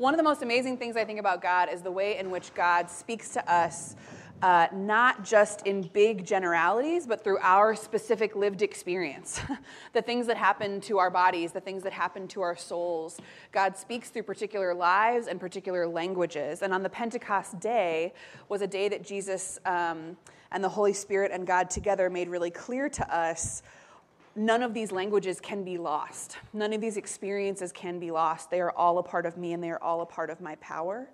one 0.00 0.14
of 0.14 0.18
the 0.18 0.24
most 0.24 0.40
amazing 0.40 0.78
things 0.78 0.96
I 0.96 1.04
think 1.04 1.20
about 1.20 1.42
God 1.42 1.68
is 1.70 1.82
the 1.82 1.90
way 1.90 2.16
in 2.16 2.30
which 2.30 2.54
God 2.54 2.88
speaks 2.88 3.34
to 3.34 3.52
us 3.52 3.96
uh, 4.40 4.66
not 4.72 5.22
just 5.22 5.66
in 5.66 5.82
big 5.82 6.24
generalities, 6.24 7.06
but 7.06 7.22
through 7.22 7.36
our 7.42 7.74
specific 7.74 8.34
lived 8.34 8.62
experience. 8.62 9.42
the 9.92 10.00
things 10.00 10.26
that 10.26 10.38
happen 10.38 10.80
to 10.80 10.96
our 10.96 11.10
bodies, 11.10 11.52
the 11.52 11.60
things 11.60 11.82
that 11.82 11.92
happen 11.92 12.26
to 12.28 12.40
our 12.40 12.56
souls. 12.56 13.20
God 13.52 13.76
speaks 13.76 14.08
through 14.08 14.22
particular 14.22 14.72
lives 14.72 15.26
and 15.26 15.38
particular 15.38 15.86
languages. 15.86 16.62
And 16.62 16.72
on 16.72 16.82
the 16.82 16.88
Pentecost 16.88 17.60
day 17.60 18.14
was 18.48 18.62
a 18.62 18.66
day 18.66 18.88
that 18.88 19.04
Jesus 19.04 19.58
um, 19.66 20.16
and 20.50 20.64
the 20.64 20.68
Holy 20.70 20.94
Spirit 20.94 21.30
and 21.30 21.46
God 21.46 21.68
together 21.68 22.08
made 22.08 22.30
really 22.30 22.50
clear 22.50 22.88
to 22.88 23.14
us 23.14 23.62
none 24.36 24.62
of 24.62 24.74
these 24.74 24.92
languages 24.92 25.40
can 25.40 25.64
be 25.64 25.78
lost. 25.78 26.38
None 26.52 26.72
of 26.72 26.80
these 26.80 26.96
experiences 26.96 27.72
can 27.72 27.98
be 27.98 28.10
lost. 28.10 28.50
They 28.50 28.60
are 28.60 28.72
all 28.72 28.98
a 28.98 29.02
part 29.02 29.26
of 29.26 29.36
me 29.36 29.52
and 29.52 29.62
they 29.62 29.70
are 29.70 29.82
all 29.82 30.02
a 30.02 30.06
part 30.06 30.30
of 30.30 30.40
my 30.40 30.54
power. 30.56 31.08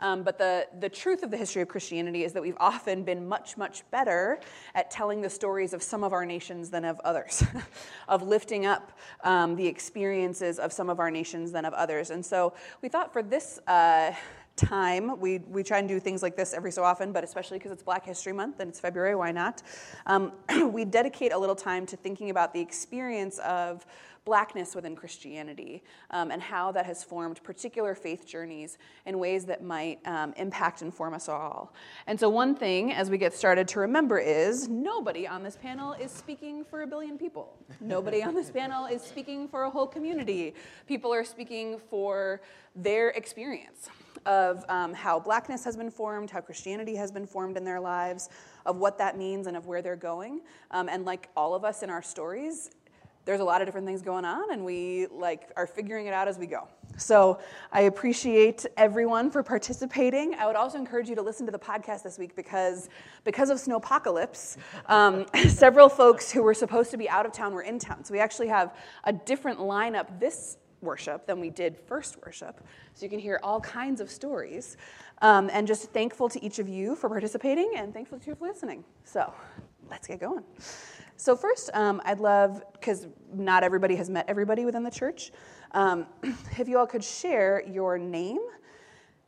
Um, 0.00 0.22
but 0.22 0.36
the, 0.36 0.66
the 0.78 0.88
truth 0.88 1.22
of 1.22 1.30
the 1.30 1.36
history 1.36 1.62
of 1.62 1.68
Christianity 1.68 2.24
is 2.24 2.32
that 2.34 2.42
we've 2.42 2.56
often 2.58 3.02
been 3.02 3.26
much, 3.26 3.56
much 3.56 3.82
better 3.90 4.40
at 4.74 4.90
telling 4.90 5.22
the 5.22 5.30
stories 5.30 5.72
of 5.72 5.82
some 5.82 6.04
of 6.04 6.12
our 6.12 6.26
nations 6.26 6.68
than 6.68 6.84
of 6.84 7.00
others, 7.00 7.42
of 8.08 8.22
lifting 8.22 8.66
up 8.66 8.92
um, 9.24 9.56
the 9.56 9.66
experiences 9.66 10.58
of 10.58 10.72
some 10.72 10.90
of 10.90 11.00
our 11.00 11.10
nations 11.10 11.52
than 11.52 11.64
of 11.64 11.72
others. 11.72 12.10
And 12.10 12.24
so 12.24 12.52
we 12.82 12.88
thought 12.88 13.12
for 13.12 13.22
this. 13.22 13.58
Uh, 13.66 14.12
time. 14.56 15.20
We, 15.20 15.38
we 15.38 15.62
try 15.62 15.78
and 15.78 15.88
do 15.88 16.00
things 16.00 16.22
like 16.22 16.36
this 16.36 16.54
every 16.54 16.72
so 16.72 16.82
often, 16.82 17.12
but 17.12 17.22
especially 17.22 17.58
because 17.58 17.72
it's 17.72 17.82
Black 17.82 18.04
History 18.04 18.32
Month 18.32 18.60
and 18.60 18.68
it's 18.68 18.80
February, 18.80 19.14
why 19.14 19.32
not? 19.32 19.62
Um, 20.06 20.32
we 20.72 20.84
dedicate 20.84 21.32
a 21.32 21.38
little 21.38 21.54
time 21.54 21.86
to 21.86 21.96
thinking 21.96 22.30
about 22.30 22.52
the 22.52 22.60
experience 22.60 23.38
of 23.40 23.86
blackness 24.26 24.74
within 24.74 24.94
Christianity 24.94 25.82
um, 26.10 26.30
and 26.30 26.42
how 26.42 26.70
that 26.72 26.84
has 26.84 27.02
formed 27.02 27.42
particular 27.42 27.94
faith 27.94 28.26
journeys 28.26 28.76
in 29.06 29.18
ways 29.18 29.46
that 29.46 29.62
might 29.62 30.00
um, 30.04 30.34
impact 30.36 30.82
and 30.82 30.92
form 30.92 31.14
us 31.14 31.28
all. 31.28 31.72
And 32.06 32.20
so, 32.20 32.28
one 32.28 32.54
thing 32.54 32.92
as 32.92 33.08
we 33.08 33.16
get 33.16 33.32
started 33.32 33.66
to 33.68 33.80
remember 33.80 34.18
is 34.18 34.68
nobody 34.68 35.26
on 35.26 35.42
this 35.42 35.56
panel 35.56 35.94
is 35.94 36.10
speaking 36.10 36.64
for 36.64 36.82
a 36.82 36.86
billion 36.86 37.16
people. 37.16 37.56
Nobody 37.80 38.22
on 38.22 38.34
this 38.34 38.50
panel 38.50 38.84
is 38.86 39.00
speaking 39.00 39.48
for 39.48 39.62
a 39.62 39.70
whole 39.70 39.86
community. 39.86 40.54
People 40.86 41.14
are 41.14 41.24
speaking 41.24 41.78
for 41.88 42.42
their 42.74 43.10
experience 43.10 43.88
of 44.26 44.64
um, 44.68 44.92
how 44.92 45.20
blackness 45.20 45.64
has 45.64 45.76
been 45.76 45.90
formed, 45.90 46.30
how 46.30 46.40
Christianity 46.40 46.96
has 46.96 47.12
been 47.12 47.26
formed 47.26 47.56
in 47.56 47.64
their 47.64 47.80
lives, 47.80 48.28
of 48.66 48.76
what 48.76 48.98
that 48.98 49.16
means 49.16 49.46
and 49.46 49.56
of 49.56 49.66
where 49.66 49.80
they're 49.80 49.94
going. 49.94 50.40
Um, 50.72 50.88
and 50.88 51.04
like 51.04 51.28
all 51.36 51.54
of 51.54 51.64
us 51.64 51.82
in 51.82 51.90
our 51.90 52.02
stories, 52.02 52.70
there's 53.26 53.40
a 53.40 53.44
lot 53.44 53.60
of 53.60 53.66
different 53.66 53.86
things 53.86 54.00
going 54.00 54.24
on 54.24 54.52
and 54.52 54.64
we 54.64 55.08
like 55.08 55.50
are 55.56 55.66
figuring 55.66 56.06
it 56.06 56.14
out 56.14 56.28
as 56.28 56.38
we 56.38 56.46
go. 56.46 56.66
So 56.96 57.40
i 57.72 57.82
appreciate 57.82 58.64
everyone 58.78 59.30
for 59.30 59.42
participating. 59.42 60.34
I 60.34 60.46
would 60.46 60.56
also 60.56 60.78
encourage 60.78 61.08
you 61.10 61.16
to 61.16 61.22
listen 61.22 61.44
to 61.44 61.52
the 61.52 61.58
podcast 61.58 62.04
this 62.04 62.18
week 62.18 62.34
because 62.34 62.88
because 63.24 63.50
of 63.50 63.58
snowpocalypse. 63.58 64.56
Um, 64.86 65.26
several 65.48 65.88
folks 65.88 66.30
who 66.30 66.42
were 66.42 66.54
supposed 66.54 66.90
to 66.92 66.96
be 66.96 67.08
out 67.10 67.26
of 67.26 67.32
town 67.32 67.52
were 67.52 67.62
in 67.62 67.78
town. 67.78 68.04
So 68.04 68.14
we 68.14 68.20
actually 68.20 68.48
have 68.48 68.74
a 69.04 69.12
different 69.12 69.58
lineup 69.58 70.18
this 70.20 70.56
worship 70.80 71.26
than 71.26 71.40
we 71.40 71.50
did 71.50 71.76
first 71.76 72.16
worship. 72.24 72.64
So 72.94 73.04
you 73.04 73.10
can 73.10 73.18
hear 73.18 73.40
all 73.42 73.60
kinds 73.60 74.00
of 74.00 74.08
stories. 74.08 74.76
Um, 75.20 75.50
and 75.52 75.66
just 75.66 75.90
thankful 75.92 76.28
to 76.28 76.42
each 76.44 76.58
of 76.60 76.68
you 76.68 76.94
for 76.94 77.08
participating 77.08 77.72
and 77.76 77.92
thankful 77.92 78.20
to 78.20 78.26
you 78.26 78.34
for 78.36 78.46
listening. 78.46 78.84
So 79.04 79.32
let's 79.90 80.06
get 80.06 80.20
going 80.20 80.44
so, 81.16 81.36
first, 81.36 81.70
um, 81.74 82.00
I'd 82.04 82.20
love, 82.20 82.62
because 82.72 83.06
not 83.32 83.62
everybody 83.62 83.96
has 83.96 84.10
met 84.10 84.26
everybody 84.28 84.64
within 84.64 84.82
the 84.82 84.90
church, 84.90 85.32
um, 85.72 86.06
if 86.58 86.68
you 86.68 86.78
all 86.78 86.86
could 86.86 87.04
share 87.04 87.62
your 87.66 87.98
name 87.98 88.38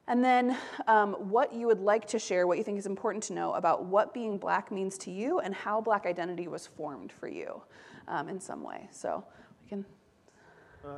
and 0.06 0.24
then 0.24 0.56
um, 0.86 1.12
what 1.14 1.52
you 1.52 1.66
would 1.66 1.80
like 1.80 2.06
to 2.08 2.18
share, 2.18 2.46
what 2.46 2.56
you 2.56 2.64
think 2.64 2.78
is 2.78 2.86
important 2.86 3.22
to 3.24 3.34
know 3.34 3.52
about 3.52 3.84
what 3.84 4.14
being 4.14 4.38
black 4.38 4.72
means 4.72 4.96
to 4.98 5.10
you 5.10 5.40
and 5.40 5.54
how 5.54 5.80
black 5.80 6.06
identity 6.06 6.48
was 6.48 6.66
formed 6.66 7.12
for 7.12 7.28
you 7.28 7.62
um, 8.08 8.28
in 8.28 8.40
some 8.40 8.62
way. 8.62 8.88
So, 8.90 9.24
we 9.62 9.68
can. 9.68 9.84
Uh, 10.84 10.88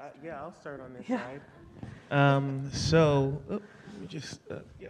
uh, 0.00 0.04
yeah, 0.24 0.40
I'll 0.40 0.54
start 0.54 0.80
on 0.80 0.94
this 0.94 1.08
yeah. 1.08 1.20
side. 1.20 1.40
Um, 2.10 2.70
so, 2.72 3.42
oh, 3.50 3.60
let 3.92 4.00
me 4.00 4.06
just, 4.06 4.40
uh, 4.50 4.60
yeah, 4.80 4.88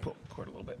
pull 0.00 0.16
the 0.36 0.42
cord 0.42 0.48
a 0.48 0.50
little 0.50 0.64
bit. 0.64 0.80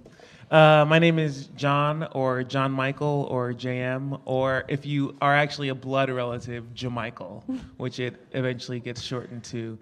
Uh, 0.50 0.84
my 0.86 0.98
name 0.98 1.18
is 1.18 1.48
John, 1.56 2.08
or 2.12 2.42
John 2.44 2.72
Michael, 2.72 3.26
or 3.30 3.52
JM, 3.52 4.20
or 4.24 4.64
if 4.68 4.84
you 4.86 5.16
are 5.20 5.34
actually 5.34 5.68
a 5.68 5.74
blood 5.74 6.10
relative, 6.10 6.64
Jamichael, 6.74 7.42
which 7.76 7.98
it 7.98 8.14
eventually 8.32 8.80
gets 8.80 9.02
shortened 9.02 9.44
to. 9.44 9.78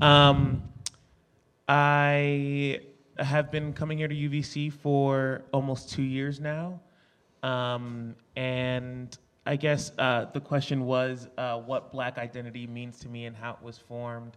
Um, 0.00 0.62
I 1.68 2.80
have 3.18 3.50
been 3.50 3.72
coming 3.72 3.98
here 3.98 4.08
to 4.08 4.14
UVC 4.14 4.72
for 4.72 5.42
almost 5.52 5.90
two 5.90 6.02
years 6.02 6.40
now, 6.40 6.80
um, 7.42 8.14
and 8.36 9.16
I 9.46 9.56
guess 9.56 9.92
uh, 9.98 10.26
the 10.32 10.40
question 10.40 10.86
was 10.86 11.28
uh, 11.36 11.58
what 11.58 11.90
Black 11.90 12.18
identity 12.18 12.66
means 12.66 13.00
to 13.00 13.08
me 13.08 13.26
and 13.26 13.36
how 13.36 13.52
it 13.52 13.62
was 13.62 13.76
formed. 13.78 14.36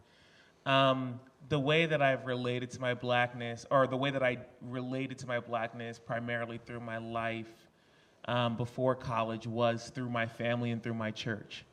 Um, 0.65 1.19
the 1.49 1.59
way 1.59 1.85
that 1.85 2.01
I've 2.01 2.25
related 2.25 2.71
to 2.71 2.81
my 2.81 2.93
blackness, 2.93 3.65
or 3.71 3.87
the 3.87 3.97
way 3.97 4.11
that 4.11 4.23
I 4.23 4.37
related 4.61 5.17
to 5.19 5.27
my 5.27 5.39
blackness 5.39 5.99
primarily 5.99 6.57
through 6.57 6.79
my 6.79 6.97
life 6.97 7.51
um, 8.25 8.55
before 8.55 8.95
college, 8.95 9.47
was 9.47 9.91
through 9.93 10.09
my 10.09 10.25
family 10.25 10.71
and 10.71 10.81
through 10.81 10.93
my 10.93 11.11
church. 11.11 11.65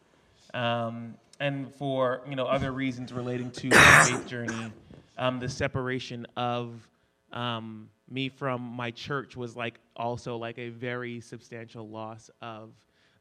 Um, 0.54 1.14
and 1.40 1.72
for 1.74 2.22
you 2.28 2.34
know 2.34 2.46
other 2.46 2.72
reasons 2.72 3.12
relating 3.12 3.50
to 3.52 3.68
my 3.68 4.04
faith 4.08 4.26
journey, 4.26 4.72
um, 5.18 5.38
the 5.38 5.48
separation 5.48 6.26
of 6.36 6.88
um, 7.32 7.88
me 8.10 8.28
from 8.28 8.62
my 8.62 8.90
church 8.90 9.36
was 9.36 9.54
like 9.54 9.78
also 9.96 10.36
like 10.36 10.58
a 10.58 10.70
very 10.70 11.20
substantial 11.20 11.88
loss 11.88 12.30
of 12.40 12.70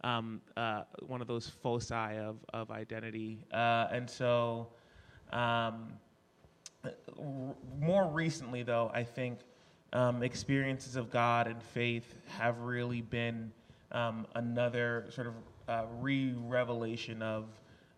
um, 0.03 0.41
uh, 0.56 0.84
one 1.06 1.22
of 1.22 1.28
those 1.28 1.47
foci 1.47 1.94
of 1.94 2.38
of 2.53 2.72
identity, 2.72 3.46
uh, 3.53 3.88
and 3.91 4.09
so. 4.09 4.69
Um, 5.34 5.90
more 7.80 8.08
recently, 8.08 8.64
though, 8.64 8.92
I 8.94 9.03
think 9.03 9.40
um, 9.94 10.24
experiences 10.24 10.96
of 10.96 11.09
God 11.09 11.48
and 11.48 11.62
faith 11.62 12.16
have 12.28 12.59
really 12.59 13.02
been 13.02 13.52
um, 13.92 14.28
another 14.36 15.06
sort 15.09 15.28
of 15.28 15.34
uh, 15.68 15.86
re 16.00 16.34
revelation 16.34 17.22
of 17.22 17.46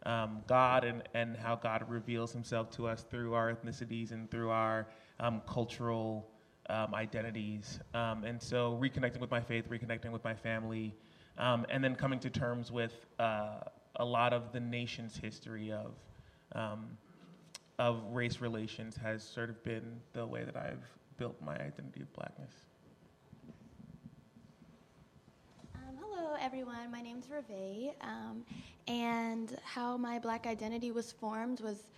um, 0.05 0.41
God 0.47 0.83
and, 0.83 1.03
and 1.13 1.35
how 1.35 1.55
God 1.55 1.83
reveals 1.89 2.31
himself 2.31 2.69
to 2.71 2.87
us 2.87 3.05
through 3.09 3.33
our 3.33 3.53
ethnicities 3.53 4.11
and 4.11 4.29
through 4.29 4.49
our 4.49 4.87
um, 5.19 5.41
cultural 5.47 6.27
um, 6.69 6.93
identities. 6.93 7.79
Um, 7.93 8.23
and 8.23 8.41
so, 8.41 8.77
reconnecting 8.81 9.19
with 9.19 9.31
my 9.31 9.41
faith, 9.41 9.69
reconnecting 9.69 10.11
with 10.11 10.23
my 10.23 10.35
family, 10.35 10.95
and 11.37 11.83
then 11.83 11.95
coming 11.95 12.19
to 12.19 12.29
terms 12.29 12.71
with 12.71 13.05
uh, 13.19 13.59
a 13.95 14.05
lot 14.05 14.33
of 14.33 14.51
the 14.51 14.59
nation's 14.59 15.17
history 15.17 15.71
of 15.71 15.91
of 17.79 18.03
race 18.11 18.41
relations 18.41 18.97
has 18.97 19.23
sort 19.23 19.49
of 19.49 19.63
been 19.63 19.99
the 20.11 20.25
way 20.25 20.43
that 20.43 20.57
I've 20.57 20.83
built 21.17 21.41
my 21.41 21.55
identity 21.55 22.01
of 22.01 22.13
blackness. 22.13 22.51
Um, 25.75 25.97
hello, 26.01 26.35
everyone. 26.41 26.91
My 26.91 27.01
name 27.01 27.19
is 27.19 27.25
um, 28.01 28.43
and 28.89 29.57
how 29.63 29.95
my 29.95 30.19
black 30.19 30.45
identity 30.45 30.91
was 30.91 31.13
formed 31.13 31.61
was 31.61 31.89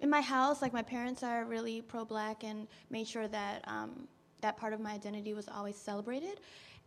in 0.00 0.10
my 0.10 0.20
house. 0.20 0.60
Like 0.60 0.74
my 0.74 0.82
parents 0.82 1.22
are 1.22 1.46
really 1.46 1.80
pro-black 1.80 2.44
and 2.44 2.68
made 2.90 3.08
sure 3.08 3.26
that 3.28 3.64
um, 3.66 4.06
that 4.42 4.58
part 4.58 4.74
of 4.74 4.80
my 4.80 4.92
identity 4.92 5.32
was 5.32 5.48
always 5.48 5.76
celebrated. 5.76 6.40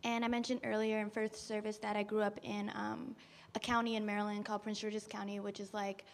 And 0.04 0.24
I 0.24 0.28
mentioned 0.28 0.60
earlier 0.62 1.00
in 1.00 1.10
first 1.10 1.48
service 1.48 1.78
that 1.78 1.96
I 1.96 2.04
grew 2.04 2.20
up 2.20 2.38
in 2.44 2.70
um, 2.76 3.16
a 3.56 3.58
county 3.58 3.96
in 3.96 4.06
Maryland 4.06 4.44
called 4.44 4.62
Prince 4.62 4.78
George's 4.78 5.06
County, 5.08 5.40
which 5.40 5.58
is 5.58 5.74
like 5.74 6.04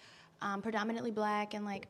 um, 0.41 0.63
predominantly 0.63 1.11
black 1.11 1.53
and 1.53 1.67
like 1.67 1.89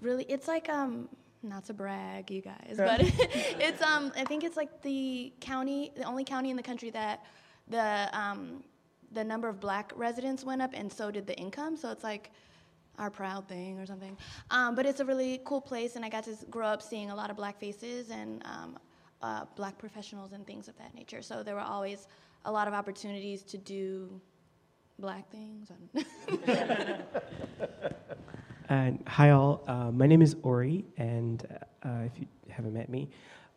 really 0.00 0.24
it's 0.28 0.48
like 0.48 0.68
um 0.68 1.08
not 1.42 1.64
to 1.64 1.72
brag 1.72 2.30
you 2.30 2.40
guys 2.40 2.74
but 2.76 3.00
it's 3.00 3.80
um 3.82 4.12
i 4.16 4.24
think 4.24 4.42
it's 4.42 4.56
like 4.56 4.82
the 4.82 5.32
county 5.40 5.92
the 5.96 6.02
only 6.02 6.24
county 6.24 6.50
in 6.50 6.56
the 6.56 6.62
country 6.62 6.90
that 6.90 7.24
the 7.68 8.08
um 8.12 8.62
the 9.12 9.24
number 9.24 9.48
of 9.48 9.60
black 9.60 9.92
residents 9.96 10.44
went 10.44 10.60
up 10.60 10.70
and 10.74 10.92
so 10.92 11.10
did 11.10 11.26
the 11.26 11.36
income. 11.36 11.76
So 11.76 11.90
it's 11.90 12.04
like 12.04 12.30
our 12.98 13.10
proud 13.10 13.48
thing 13.48 13.78
or 13.78 13.86
something. 13.86 14.16
Um, 14.50 14.74
but 14.74 14.84
it's 14.84 15.00
a 15.00 15.04
really 15.04 15.40
cool 15.44 15.60
place 15.60 15.96
and 15.96 16.04
i 16.04 16.08
got 16.08 16.24
to 16.24 16.36
grow 16.50 16.66
up 16.66 16.82
seeing 16.82 17.10
a 17.10 17.14
lot 17.14 17.30
of 17.30 17.36
black 17.36 17.58
faces 17.58 18.10
and 18.10 18.42
um, 18.44 18.78
uh, 19.22 19.44
black 19.56 19.78
professionals 19.78 20.32
and 20.32 20.46
things 20.46 20.68
of 20.68 20.76
that 20.78 20.94
nature. 20.94 21.22
So 21.22 21.42
there 21.42 21.54
were 21.54 21.60
always 21.60 22.08
a 22.44 22.52
lot 22.52 22.68
of 22.68 22.74
opportunities 22.74 23.42
to 23.44 23.58
do 23.58 24.20
black 24.98 25.30
things 25.30 25.70
Hi, 28.68 29.30
all. 29.30 29.64
Uh, 29.66 29.90
my 29.90 30.06
name 30.06 30.20
is 30.20 30.36
Ori, 30.42 30.84
and 30.98 31.46
uh, 31.82 32.02
if 32.04 32.20
you 32.20 32.26
haven't 32.50 32.74
met 32.74 32.90
me, 32.90 33.08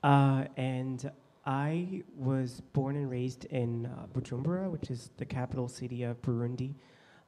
uh, 0.04 0.46
and 0.56 1.12
I 1.46 2.02
was 2.16 2.62
born 2.72 2.96
and 2.96 3.12
raised 3.12 3.44
in 3.46 3.88
uh, 3.88 4.06
Bujumbura, 4.18 4.72
which 4.72 4.90
is 4.90 5.10
the 5.18 5.26
capital 5.26 5.68
city 5.68 6.04
of 6.04 6.22
Burundi. 6.22 6.76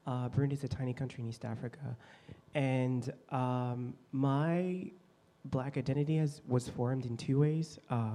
Uh, 0.06 0.30
Burundi 0.30 0.54
is 0.54 0.64
a 0.64 0.68
tiny 0.68 0.94
country 0.94 1.22
in 1.22 1.28
East 1.28 1.44
Africa, 1.44 1.94
and 2.54 3.12
um, 3.28 3.92
my 4.12 4.90
black 5.44 5.76
identity 5.76 6.16
has, 6.16 6.40
was 6.48 6.66
formed 6.66 7.04
in 7.04 7.18
two 7.18 7.40
ways. 7.40 7.78
Uh, 7.90 8.12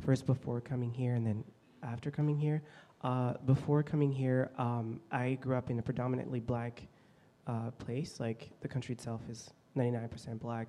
first, 0.00 0.26
before 0.26 0.60
coming 0.60 0.92
here, 0.92 1.14
and 1.14 1.26
then 1.26 1.42
after 1.82 2.12
coming 2.12 2.38
here. 2.38 2.62
Before 3.46 3.82
coming 3.82 4.12
here, 4.12 4.52
um, 4.58 5.00
I 5.10 5.38
grew 5.40 5.56
up 5.56 5.70
in 5.70 5.80
a 5.80 5.82
predominantly 5.82 6.38
black 6.38 6.86
uh, 7.48 7.70
place. 7.72 8.20
Like 8.20 8.50
the 8.60 8.68
country 8.68 8.94
itself 8.94 9.22
is 9.28 9.50
99% 9.76 10.38
black. 10.38 10.68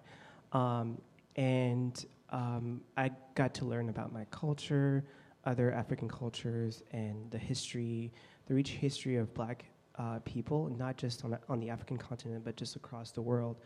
Um, 0.54 1.00
and 1.36 2.06
um, 2.32 2.82
I 2.98 3.12
got 3.36 3.54
to 3.56 3.66
learn 3.66 3.90
about 3.90 4.12
my 4.12 4.26
culture, 4.32 5.06
other 5.46 5.72
African 5.72 6.10
cultures, 6.10 6.84
and 6.92 7.30
the 7.32 7.38
history, 7.38 8.12
the 8.48 8.54
rich 8.54 8.72
history 8.72 9.18
of 9.18 9.34
black 9.34 9.66
uh, 9.98 10.20
people, 10.26 10.70
not 10.78 10.98
just 10.98 11.24
on, 11.26 11.38
on 11.50 11.60
the 11.60 11.70
African 11.70 11.98
continent, 11.98 12.44
but 12.44 12.56
just 12.56 12.76
across 12.76 13.12
the 13.12 13.22
world. 13.22 13.58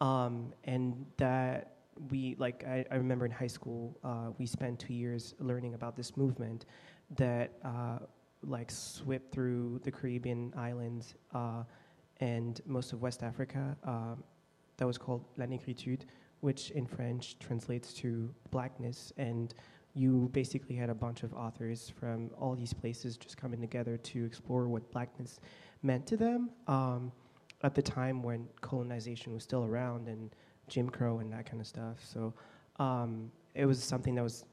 Um, 0.00 0.52
and 0.64 1.06
that 1.16 1.76
we, 2.10 2.36
like, 2.38 2.64
I, 2.66 2.84
I, 2.90 2.96
remember 2.96 3.26
in 3.26 3.32
high 3.32 3.48
school, 3.48 3.98
uh, 4.04 4.30
we 4.38 4.46
spent 4.46 4.78
two 4.78 4.94
years 4.94 5.34
learning 5.40 5.74
about 5.74 5.96
this 5.96 6.16
movement 6.16 6.66
that, 7.16 7.58
uh, 7.64 7.98
like, 8.44 8.70
swept 8.70 9.32
through 9.32 9.80
the 9.82 9.90
Caribbean 9.90 10.52
islands 10.56 11.14
uh, 11.34 11.64
and 12.20 12.60
most 12.66 12.92
of 12.92 13.02
West 13.02 13.22
Africa. 13.22 13.76
Um, 13.84 14.22
that 14.76 14.86
was 14.86 14.98
called 14.98 15.24
La 15.36 15.46
Négritude, 15.46 16.02
which 16.40 16.70
in 16.70 16.86
French 16.86 17.38
translates 17.38 17.92
to 17.94 18.32
blackness. 18.50 19.12
And 19.16 19.54
you 19.94 20.30
basically 20.32 20.76
had 20.76 20.90
a 20.90 20.94
bunch 20.94 21.22
of 21.22 21.34
authors 21.34 21.92
from 21.98 22.30
all 22.38 22.54
these 22.54 22.72
places 22.72 23.16
just 23.16 23.36
coming 23.36 23.60
together 23.60 23.96
to 23.96 24.24
explore 24.24 24.68
what 24.68 24.90
blackness 24.92 25.40
meant 25.82 26.06
to 26.06 26.16
them 26.16 26.50
um, 26.68 27.12
at 27.62 27.74
the 27.74 27.82
time 27.82 28.22
when 28.22 28.46
colonization 28.60 29.34
was 29.34 29.42
still 29.42 29.64
around 29.64 30.08
and 30.08 30.30
Jim 30.68 30.88
Crow 30.88 31.18
and 31.18 31.32
that 31.32 31.46
kind 31.46 31.60
of 31.60 31.66
stuff. 31.66 31.96
So 32.04 32.32
um, 32.78 33.32
it 33.54 33.64
was 33.64 33.82
something 33.82 34.14
that 34.14 34.22
was 34.22 34.44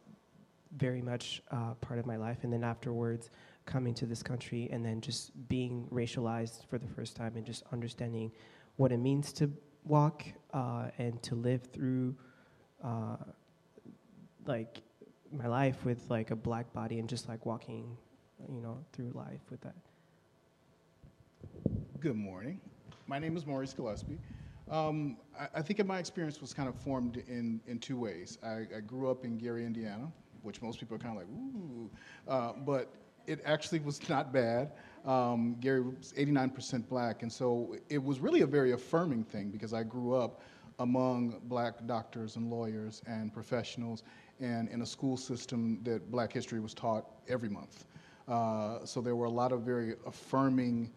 very 0.77 1.01
much 1.01 1.43
uh, 1.51 1.73
part 1.75 1.99
of 1.99 2.05
my 2.05 2.15
life. 2.15 2.39
And 2.43 2.51
then 2.51 2.63
afterwards, 2.63 3.29
coming 3.65 3.93
to 3.95 4.05
this 4.05 4.21
country 4.21 4.69
and 4.71 4.85
then 4.85 5.01
just 5.01 5.31
being 5.47 5.87
racialized 5.91 6.65
for 6.69 6.77
the 6.77 6.87
first 6.87 7.15
time 7.15 7.35
and 7.35 7.45
just 7.45 7.63
understanding 7.71 8.31
what 8.77 8.91
it 8.91 8.97
means 8.97 9.33
to 9.33 9.51
walk 9.83 10.25
uh, 10.53 10.87
and 10.97 11.21
to 11.23 11.35
live 11.35 11.63
through 11.73 12.15
uh, 12.83 13.17
like 14.45 14.81
my 15.31 15.47
life 15.47 15.83
with 15.85 16.09
like 16.09 16.31
a 16.31 16.35
black 16.35 16.71
body 16.73 16.99
and 16.99 17.09
just 17.09 17.27
like 17.27 17.45
walking, 17.45 17.97
you 18.51 18.61
know, 18.61 18.77
through 18.93 19.11
life 19.13 19.41
with 19.49 19.61
that. 19.61 19.75
Good 21.99 22.15
morning. 22.15 22.61
My 23.07 23.19
name 23.19 23.35
is 23.37 23.45
Maurice 23.45 23.73
Gillespie. 23.73 24.19
Um, 24.69 25.17
I, 25.39 25.47
I, 25.55 25.61
think 25.61 25.83
my 25.85 25.99
experience 25.99 26.41
was 26.41 26.51
kind 26.51 26.67
of 26.67 26.75
formed 26.75 27.17
in, 27.27 27.61
in 27.67 27.77
two 27.77 27.99
ways. 27.99 28.39
I, 28.43 28.65
I, 28.75 28.79
grew 28.85 29.11
up 29.11 29.23
in 29.23 29.37
Gary, 29.37 29.63
Indiana, 29.63 30.11
which 30.41 30.59
most 30.59 30.79
people 30.79 30.95
are 30.95 30.99
kind 30.99 31.15
of 31.15 31.17
like, 31.17 31.27
ooh, 31.29 31.89
uh, 32.27 32.53
but 32.65 32.91
it 33.27 33.41
actually 33.45 33.79
was 33.79 34.07
not 34.09 34.31
bad. 34.31 34.71
Um, 35.05 35.55
Gary 35.59 35.81
was 35.81 36.13
89% 36.17 36.87
black, 36.89 37.21
and 37.21 37.31
so 37.31 37.75
it 37.89 38.03
was 38.03 38.19
really 38.19 38.41
a 38.41 38.47
very 38.47 38.71
affirming 38.71 39.23
thing 39.23 39.49
because 39.49 39.73
I 39.73 39.83
grew 39.83 40.15
up 40.15 40.41
among 40.79 41.39
black 41.43 41.85
doctors 41.85 42.35
and 42.35 42.49
lawyers 42.49 43.01
and 43.07 43.33
professionals 43.33 44.03
and 44.39 44.67
in 44.69 44.81
a 44.81 44.85
school 44.85 45.15
system 45.15 45.79
that 45.83 46.11
black 46.11 46.33
history 46.33 46.59
was 46.59 46.73
taught 46.73 47.05
every 47.27 47.49
month. 47.49 47.85
Uh, 48.27 48.83
so 48.83 48.99
there 48.99 49.15
were 49.15 49.27
a 49.27 49.31
lot 49.31 49.51
of 49.51 49.61
very 49.61 49.93
affirming 50.05 50.91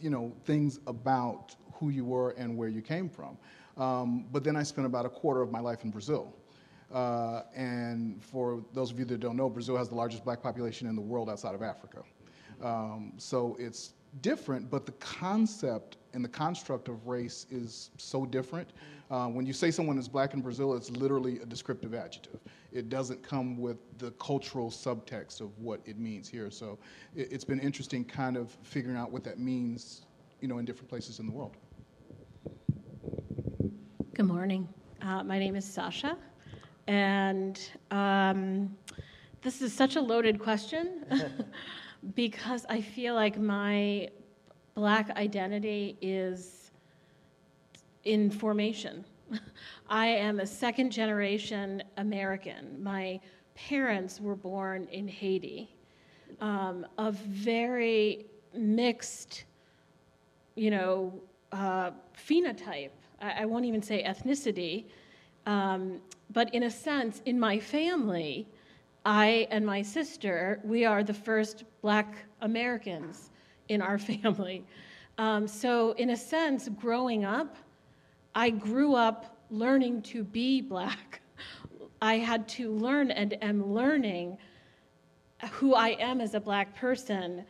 you 0.00 0.10
know, 0.10 0.32
things 0.44 0.78
about 0.86 1.56
who 1.72 1.90
you 1.90 2.04
were 2.04 2.30
and 2.30 2.56
where 2.56 2.68
you 2.68 2.82
came 2.82 3.08
from. 3.08 3.36
Um, 3.76 4.26
but 4.32 4.44
then 4.44 4.56
I 4.56 4.62
spent 4.62 4.86
about 4.86 5.06
a 5.06 5.08
quarter 5.08 5.42
of 5.42 5.50
my 5.50 5.60
life 5.60 5.84
in 5.84 5.90
Brazil. 5.90 6.34
Uh, 6.92 7.42
and 7.54 8.22
for 8.22 8.64
those 8.72 8.90
of 8.90 8.98
you 8.98 9.04
that 9.04 9.20
don't 9.20 9.36
know, 9.36 9.48
Brazil 9.48 9.76
has 9.76 9.88
the 9.88 9.94
largest 9.94 10.24
black 10.24 10.42
population 10.42 10.88
in 10.88 10.96
the 10.96 11.02
world 11.02 11.28
outside 11.28 11.54
of 11.54 11.62
Africa. 11.62 12.02
Um, 12.62 13.12
so 13.18 13.56
it's 13.58 13.94
different, 14.22 14.70
but 14.70 14.86
the 14.86 14.92
concept 14.92 15.96
and 16.14 16.24
the 16.24 16.28
construct 16.28 16.88
of 16.88 17.06
race 17.06 17.46
is 17.50 17.90
so 17.98 18.24
different. 18.24 18.70
Uh, 19.10 19.26
when 19.26 19.46
you 19.46 19.52
say 19.52 19.70
someone 19.70 19.98
is 19.98 20.08
black 20.08 20.34
in 20.34 20.40
Brazil, 20.40 20.74
it's 20.74 20.90
literally 20.90 21.38
a 21.40 21.46
descriptive 21.46 21.94
adjective. 21.94 22.40
It 22.72 22.88
doesn't 22.88 23.22
come 23.22 23.58
with 23.58 23.78
the 23.98 24.10
cultural 24.12 24.70
subtext 24.70 25.40
of 25.40 25.56
what 25.58 25.80
it 25.86 25.98
means 25.98 26.28
here. 26.28 26.50
So 26.50 26.78
it, 27.14 27.32
has 27.32 27.44
been 27.44 27.60
interesting 27.60 28.04
kind 28.04 28.36
of 28.36 28.56
figuring 28.62 28.96
out 28.96 29.10
what 29.10 29.24
that 29.24 29.38
means, 29.38 30.02
you 30.40 30.48
know, 30.48 30.58
in 30.58 30.64
different 30.64 30.88
places 30.88 31.20
in 31.20 31.26
the 31.26 31.32
world. 31.32 31.56
Good 34.14 34.26
morning. 34.26 34.68
Uh, 35.00 35.22
my 35.22 35.38
name 35.38 35.54
is 35.54 35.64
Sasha, 35.64 36.16
and 36.88 37.60
um, 37.90 38.74
this 39.42 39.60
is 39.60 39.72
such 39.74 39.96
a 39.96 40.00
loaded 40.00 40.40
question 40.40 41.04
because 42.14 42.64
I 42.68 42.80
feel 42.80 43.14
like 43.14 43.38
my 43.38 44.08
black 44.74 45.10
identity 45.10 45.98
is 46.00 46.70
in 48.04 48.30
formation. 48.30 49.04
I 49.90 50.06
am 50.06 50.40
a 50.40 50.46
second 50.46 50.90
generation 50.90 51.82
American. 51.98 52.82
My 52.82 53.20
parents 53.54 54.18
were 54.18 54.36
born 54.36 54.88
in 54.90 55.06
Haiti, 55.06 55.76
um, 56.40 56.86
of 56.96 57.16
very 57.16 58.24
mixed, 58.54 59.44
you 60.54 60.70
know, 60.70 61.12
uh, 61.52 61.90
phenotype. 62.16 62.90
I, 63.20 63.42
I, 63.42 63.44
won't 63.44 63.64
even 63.64 63.82
say 63.82 64.04
ethnicity, 64.04 64.86
um, 65.48 66.02
but 66.30 66.54
in 66.54 66.64
a 66.64 66.70
sense, 66.70 67.22
in 67.24 67.40
my 67.40 67.58
family, 67.58 68.46
I 69.06 69.48
and 69.50 69.64
my 69.64 69.80
sister, 69.80 70.60
we 70.62 70.84
are 70.84 71.02
the 71.02 71.14
first 71.14 71.64
black 71.80 72.26
Americans 72.42 73.30
in 73.70 73.80
our 73.80 73.98
family. 74.10 74.62
Um, 75.16 75.48
so, 75.48 75.92
in 75.92 76.10
a 76.10 76.16
sense, 76.16 76.68
growing 76.68 77.24
up, 77.24 77.56
I 78.34 78.50
grew 78.50 78.94
up 78.94 79.38
learning 79.50 80.02
to 80.02 80.22
be 80.22 80.60
black. 80.60 81.22
I 82.02 82.18
had 82.18 82.46
to 82.50 82.70
learn 82.70 83.10
and 83.10 83.42
am 83.42 83.72
learning 83.72 84.36
who 85.52 85.74
I 85.74 85.96
am 85.98 86.20
as 86.20 86.34
a 86.34 86.40
black 86.40 86.74
person 86.76 87.44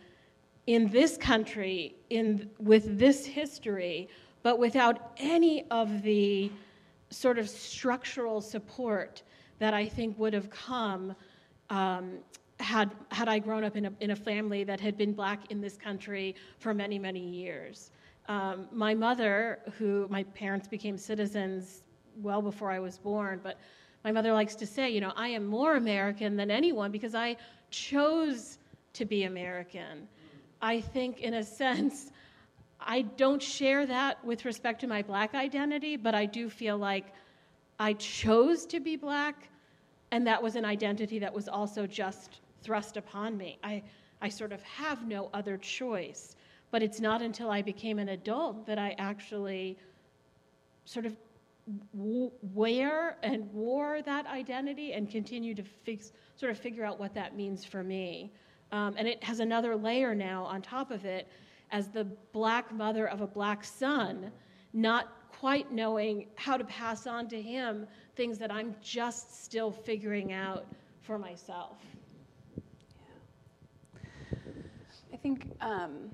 in 0.69 0.89
this 0.91 1.17
country, 1.17 1.97
in, 2.11 2.49
with 2.61 2.97
this 2.97 3.27
history, 3.27 4.09
but 4.45 4.61
without 4.61 5.15
any 5.19 5.67
of 5.71 6.03
the 6.03 6.53
sort 7.11 7.39
of 7.39 7.49
structural 7.49 8.41
support 8.41 9.23
that 9.59 9.75
I 9.75 9.87
think 9.87 10.19
would 10.19 10.33
have 10.33 10.51
come 10.51 11.15
um, 11.71 12.19
had, 12.61 12.91
had 13.11 13.29
I 13.29 13.39
grown 13.39 13.65
up 13.65 13.77
in 13.77 13.87
a, 13.87 13.93
in 14.01 14.11
a 14.11 14.17
family 14.17 14.65
that 14.65 14.81
had 14.81 14.97
been 14.97 15.13
black 15.13 15.51
in 15.51 15.61
this 15.61 15.77
country 15.77 16.35
for 16.59 16.75
many, 16.75 16.99
many 16.99 17.21
years. 17.21 17.91
Um, 18.29 18.69
my 18.73 18.95
mother, 18.95 19.61
who 19.79 20.07
my 20.11 20.23
parents 20.23 20.69
became 20.69 20.99
citizens 20.99 21.83
well 22.21 22.43
before 22.43 22.71
I 22.71 22.79
was 22.79 22.99
born, 22.99 23.41
but 23.43 23.59
my 24.05 24.13
mother 24.13 24.33
likes 24.33 24.55
to 24.57 24.67
say, 24.67 24.91
you 24.91 25.01
know, 25.01 25.13
I 25.17 25.29
am 25.29 25.47
more 25.47 25.77
American 25.77 26.37
than 26.37 26.51
anyone 26.51 26.91
because 26.91 27.15
I 27.15 27.37
chose 27.71 28.59
to 28.95 29.05
be 29.05 29.25
American. 29.25 30.09
I 30.61 30.81
think, 30.81 31.21
in 31.21 31.35
a 31.35 31.43
sense, 31.63 32.13
I 32.81 33.03
don't 33.03 33.43
share 33.43 33.87
that 33.87 34.25
with 34.25 34.45
respect 34.45 34.81
to 34.81 34.87
my 34.87 35.03
black 35.03 35.35
identity, 35.35 35.97
but 35.97 36.15
I 36.15 36.27
do 36.27 36.49
feel 36.49 36.79
like 36.79 37.07
I 37.79 37.93
chose 37.95 38.67
to 38.67 38.81
be 38.81 38.97
black, 38.97 39.49
and 40.11 40.27
that 40.27 40.43
was 40.43 40.57
an 40.57 40.65
identity 40.65 41.19
that 41.19 41.33
was 41.33 41.49
also 41.49 41.87
just 41.87 42.41
thrust 42.63 42.97
upon 42.97 43.37
me. 43.37 43.59
I, 43.63 43.83
I 44.21 44.29
sort 44.29 44.53
of 44.53 44.63
have 44.63 45.07
no 45.07 45.31
other 45.33 45.57
choice. 45.57 46.37
But 46.71 46.83
it's 46.83 47.01
not 47.01 47.23
until 47.23 47.51
I 47.51 47.63
became 47.63 47.99
an 47.99 48.11
adult 48.11 48.67
that 48.67 48.79
I 48.79 48.95
actually 48.99 49.79
sort 50.85 51.07
of 51.07 51.17
w- 51.97 52.31
wear 52.55 53.17
and 53.23 53.51
wore 53.53 54.03
that 54.03 54.27
identity 54.27 54.93
and 54.93 55.11
continue 55.11 55.55
to 55.55 55.63
fix, 55.63 56.13
sort 56.37 56.53
of 56.53 56.59
figure 56.59 56.85
out 56.85 57.01
what 57.01 57.15
that 57.15 57.35
means 57.35 57.65
for 57.65 57.83
me. 57.83 58.31
Um, 58.71 58.95
and 58.99 59.09
it 59.09 59.23
has 59.25 59.41
another 59.41 59.77
layer 59.77 60.15
now 60.15 60.45
on 60.45 60.61
top 60.61 60.91
of 60.91 61.07
it 61.07 61.27
as 61.71 61.89
the 61.89 62.05
black 62.33 62.73
mother 62.73 63.09
of 63.09 63.21
a 63.21 63.27
black 63.27 63.65
son, 63.65 64.31
not 64.73 65.13
quite 65.31 65.71
knowing 65.73 66.27
how 66.35 66.57
to 66.57 66.65
pass 66.65 67.07
on 67.07 67.29
to 67.29 67.41
him 67.41 67.87
things 68.17 68.39
that 68.39 68.51
I'm 68.51 68.75
just 68.83 69.45
still 69.45 69.71
figuring 69.71 70.33
out 70.33 70.67
for 71.01 71.19
myself. 71.19 71.79
I 75.13 75.17
think 75.17 75.51
um, 75.61 76.11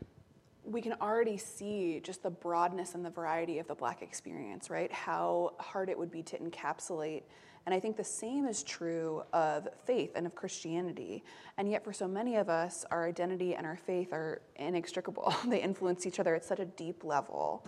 we 0.64 0.80
can 0.80 0.94
already 1.00 1.36
see 1.36 2.00
just 2.02 2.22
the 2.22 2.30
broadness 2.30 2.94
and 2.94 3.04
the 3.04 3.10
variety 3.10 3.58
of 3.58 3.66
the 3.66 3.74
Black 3.74 4.02
experience, 4.02 4.70
right? 4.70 4.90
How 4.90 5.54
hard 5.58 5.88
it 5.88 5.98
would 5.98 6.10
be 6.10 6.22
to 6.22 6.38
encapsulate. 6.38 7.22
And 7.66 7.74
I 7.74 7.80
think 7.80 7.96
the 7.96 8.04
same 8.04 8.46
is 8.46 8.62
true 8.62 9.22
of 9.32 9.68
faith 9.84 10.12
and 10.14 10.26
of 10.26 10.34
Christianity. 10.34 11.24
And 11.56 11.70
yet, 11.70 11.82
for 11.82 11.92
so 11.92 12.06
many 12.06 12.36
of 12.36 12.48
us, 12.48 12.84
our 12.90 13.08
identity 13.08 13.54
and 13.54 13.66
our 13.66 13.76
faith 13.76 14.12
are 14.12 14.42
inextricable. 14.56 15.34
they 15.46 15.62
influence 15.62 16.06
each 16.06 16.20
other 16.20 16.34
at 16.34 16.44
such 16.44 16.60
a 16.60 16.66
deep 16.66 17.04
level. 17.04 17.66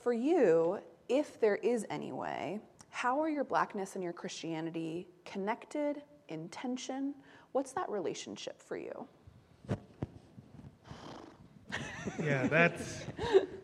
For 0.00 0.12
you, 0.12 0.80
if 1.08 1.40
there 1.40 1.56
is 1.56 1.86
any 1.90 2.12
way 2.12 2.60
How 2.92 3.20
are 3.20 3.28
your 3.28 3.44
blackness 3.44 3.94
and 3.94 4.02
your 4.02 4.12
Christianity 4.12 5.06
connected, 5.24 6.02
in 6.30 6.48
tension? 6.48 7.14
What's 7.52 7.72
that 7.72 7.90
relationship 7.90 8.62
for 8.62 8.76
you? 8.76 9.06
yeah, 12.22 12.46
that's 12.46 13.04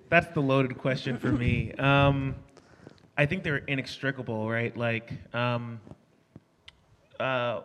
that's 0.08 0.32
the 0.34 0.40
loaded 0.40 0.76
question 0.76 1.18
for 1.18 1.32
me. 1.32 1.72
Um, 1.72 2.36
I 3.18 3.26
think 3.26 3.42
they're 3.42 3.58
inextricable, 3.58 4.48
right? 4.48 4.76
Like, 4.76 5.10
um, 5.34 5.80
uh, 7.18 7.62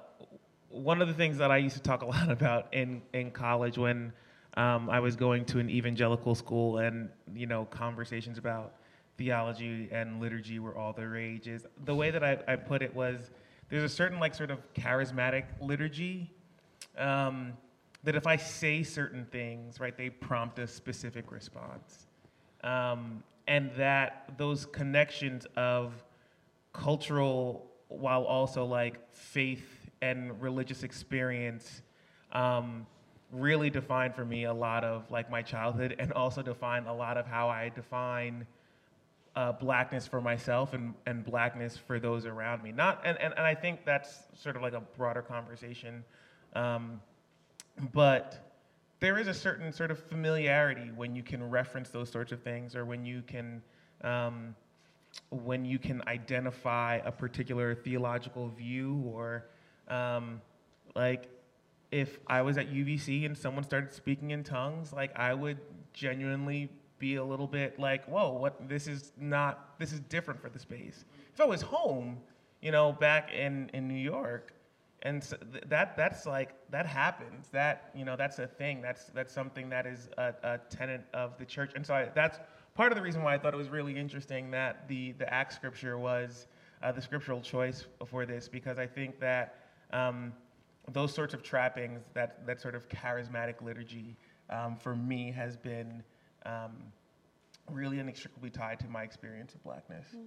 one 0.70 1.02
of 1.02 1.10
the 1.10 1.14
things 1.14 1.38
that 1.40 1.52
I 1.52 1.58
used 1.58 1.76
to 1.76 1.82
talk 1.82 2.02
a 2.04 2.06
lot 2.18 2.32
about 2.32 2.74
in 2.74 3.02
in 3.14 3.32
college 3.32 3.78
when 3.78 4.14
um, 4.56 4.90
I 4.90 5.00
was 5.00 5.16
going 5.16 5.46
to 5.46 5.60
an 5.60 5.70
evangelical 5.70 6.36
school, 6.36 6.78
and 6.78 7.10
you 7.34 7.48
know, 7.48 7.66
conversations 7.66 8.38
about 8.38 8.76
theology 9.18 9.90
and 9.92 10.22
liturgy 10.22 10.60
were 10.60 10.76
all 10.78 10.94
the 10.94 11.08
rage. 11.08 11.48
Is 11.48 11.66
the 11.86 11.96
way 11.96 12.12
that 12.12 12.24
I, 12.24 12.38
I 12.48 12.56
put 12.56 12.82
it 12.82 12.96
was 12.96 13.32
there's 13.70 13.84
a 13.84 13.90
certain 13.90 14.20
like 14.20 14.34
sort 14.34 14.52
of 14.52 14.60
charismatic 14.74 15.46
liturgy. 15.62 16.32
Um, 16.98 17.54
that 18.04 18.16
if 18.16 18.26
I 18.26 18.36
say 18.36 18.82
certain 18.82 19.26
things, 19.26 19.80
right, 19.80 19.96
they 19.96 20.10
prompt 20.10 20.58
a 20.60 20.66
specific 20.66 21.32
response. 21.32 22.08
Um, 22.64 23.24
and 23.48 23.72
that 23.76 24.34
those 24.38 24.66
connections 24.66 25.46
of 25.56 26.04
cultural 26.74 27.70
while 27.88 28.24
also 28.24 28.66
like 28.66 29.14
faith 29.14 29.90
and 30.02 30.42
religious 30.42 30.84
experience 30.84 31.82
um, 32.32 32.86
really 33.32 33.70
define 33.70 34.12
for 34.14 34.26
me 34.26 34.46
a 34.46 34.54
lot 34.54 34.84
of 34.84 35.10
like 35.12 35.30
my 35.30 35.42
childhood 35.42 35.96
and 36.00 36.12
also 36.14 36.42
define 36.42 36.86
a 36.86 36.94
lot 36.94 37.18
of 37.18 37.26
how 37.26 37.50
I 37.50 37.70
define 37.70 38.46
uh, 39.36 39.52
blackness 39.54 40.08
for 40.08 40.20
myself 40.20 40.74
and, 40.74 40.94
and 41.06 41.24
blackness 41.24 41.78
for 41.78 42.00
those 42.00 42.26
around 42.26 42.64
me. 42.64 42.72
Not 42.72 43.02
and, 43.06 43.18
and, 43.20 43.34
and 43.38 43.46
I 43.46 43.56
think 43.56 43.86
that's 43.86 44.24
sort 44.36 44.56
of 44.56 44.62
like 44.62 44.74
a 44.74 44.82
broader 44.98 45.22
conversation. 45.22 46.04
Um, 46.54 47.02
but 47.94 48.51
there 49.02 49.18
is 49.18 49.28
a 49.28 49.34
certain 49.34 49.74
sort 49.74 49.92
of 49.92 50.00
familiarity 50.00 50.92
when 50.96 51.16
you 51.16 51.24
can 51.24 51.50
reference 51.50 51.90
those 51.90 52.10
sorts 52.10 52.32
of 52.32 52.42
things 52.42 52.76
or 52.76 52.86
when 52.86 53.04
you 53.04 53.22
can 53.28 53.62
um, 54.04 54.56
when 55.30 55.66
you 55.66 55.78
can 55.78 56.02
identify 56.08 57.02
a 57.04 57.12
particular 57.12 57.76
theological 57.76 58.48
view 58.48 59.04
or 59.06 59.48
um, 59.90 60.42
like 60.96 61.28
if 61.92 62.20
i 62.28 62.42
was 62.42 62.58
at 62.58 62.72
uvc 62.72 63.26
and 63.26 63.38
someone 63.38 63.64
started 63.64 63.92
speaking 63.92 64.32
in 64.32 64.44
tongues 64.44 64.94
like 64.94 65.12
i 65.18 65.34
would 65.34 65.58
genuinely 65.94 66.70
be 67.00 67.16
a 67.16 67.24
little 67.24 67.48
bit 67.48 67.78
like 67.80 68.06
whoa 68.06 68.32
what 68.32 68.70
this 68.70 68.88
is 68.88 69.12
not 69.20 69.78
this 69.80 69.92
is 69.92 70.00
different 70.02 70.40
for 70.40 70.50
the 70.50 70.60
space. 70.60 71.04
If 71.34 71.42
i 71.42 71.46
was 71.46 71.62
home 71.62 72.18
you 72.62 72.72
know 72.72 72.94
back 72.94 73.34
in 73.34 73.70
in 73.74 73.88
new 73.88 73.96
york 73.96 74.54
and 75.04 75.24
so 75.24 75.38
th- 75.52 75.64
that 75.68 75.98
that's 75.98 76.26
like 76.26 76.54
that 76.70 76.86
happens. 76.86 77.50
That 77.50 77.92
you 77.96 78.06
know 78.06 78.16
that's 78.16 78.40
a 78.40 78.48
thing. 78.48 78.82
That's 78.82 79.06
that's 79.08 79.34
something 79.34 79.70
that 79.70 79.86
is 79.86 80.10
a, 80.18 80.34
a 80.44 80.58
tenet 80.70 81.02
of 81.14 81.38
the 81.38 81.46
church. 81.46 81.72
And 81.76 81.86
so 81.86 81.94
I, 81.94 82.10
that's 82.14 82.40
part 82.76 82.92
of 82.92 82.98
the 82.98 83.02
reason 83.02 83.22
why 83.22 83.34
i 83.34 83.38
thought 83.38 83.54
it 83.54 83.58
was 83.58 83.70
really 83.70 83.98
interesting 83.98 84.50
that 84.50 84.88
the 84.88 85.12
the 85.14 85.32
act 85.34 85.54
scripture 85.54 85.98
was 85.98 86.48
uh, 86.82 86.92
the 86.92 87.02
scriptural 87.02 87.42
choice 87.42 87.86
for 88.08 88.26
this 88.26 88.48
because 88.48 88.80
i 88.80 88.88
think 88.88 89.20
that 89.20 89.56
um, 89.92 90.32
those 90.94 91.14
sorts 91.14 91.34
of 91.34 91.44
trappings 91.44 92.06
that 92.14 92.46
that 92.46 92.62
sort 92.62 92.76
of 92.76 92.88
charismatic 92.88 93.62
liturgy 93.62 94.16
um, 94.50 94.76
for 94.76 94.96
me 94.96 95.32
has 95.32 95.58
been 95.58 96.04
um, 96.46 96.72
really 97.70 98.00
inextricably 98.00 98.50
tied 98.50 98.80
to 98.80 98.88
my 98.88 99.04
experience 99.04 99.54
of 99.54 99.64
blackness. 99.64 100.06
Mm. 100.16 100.26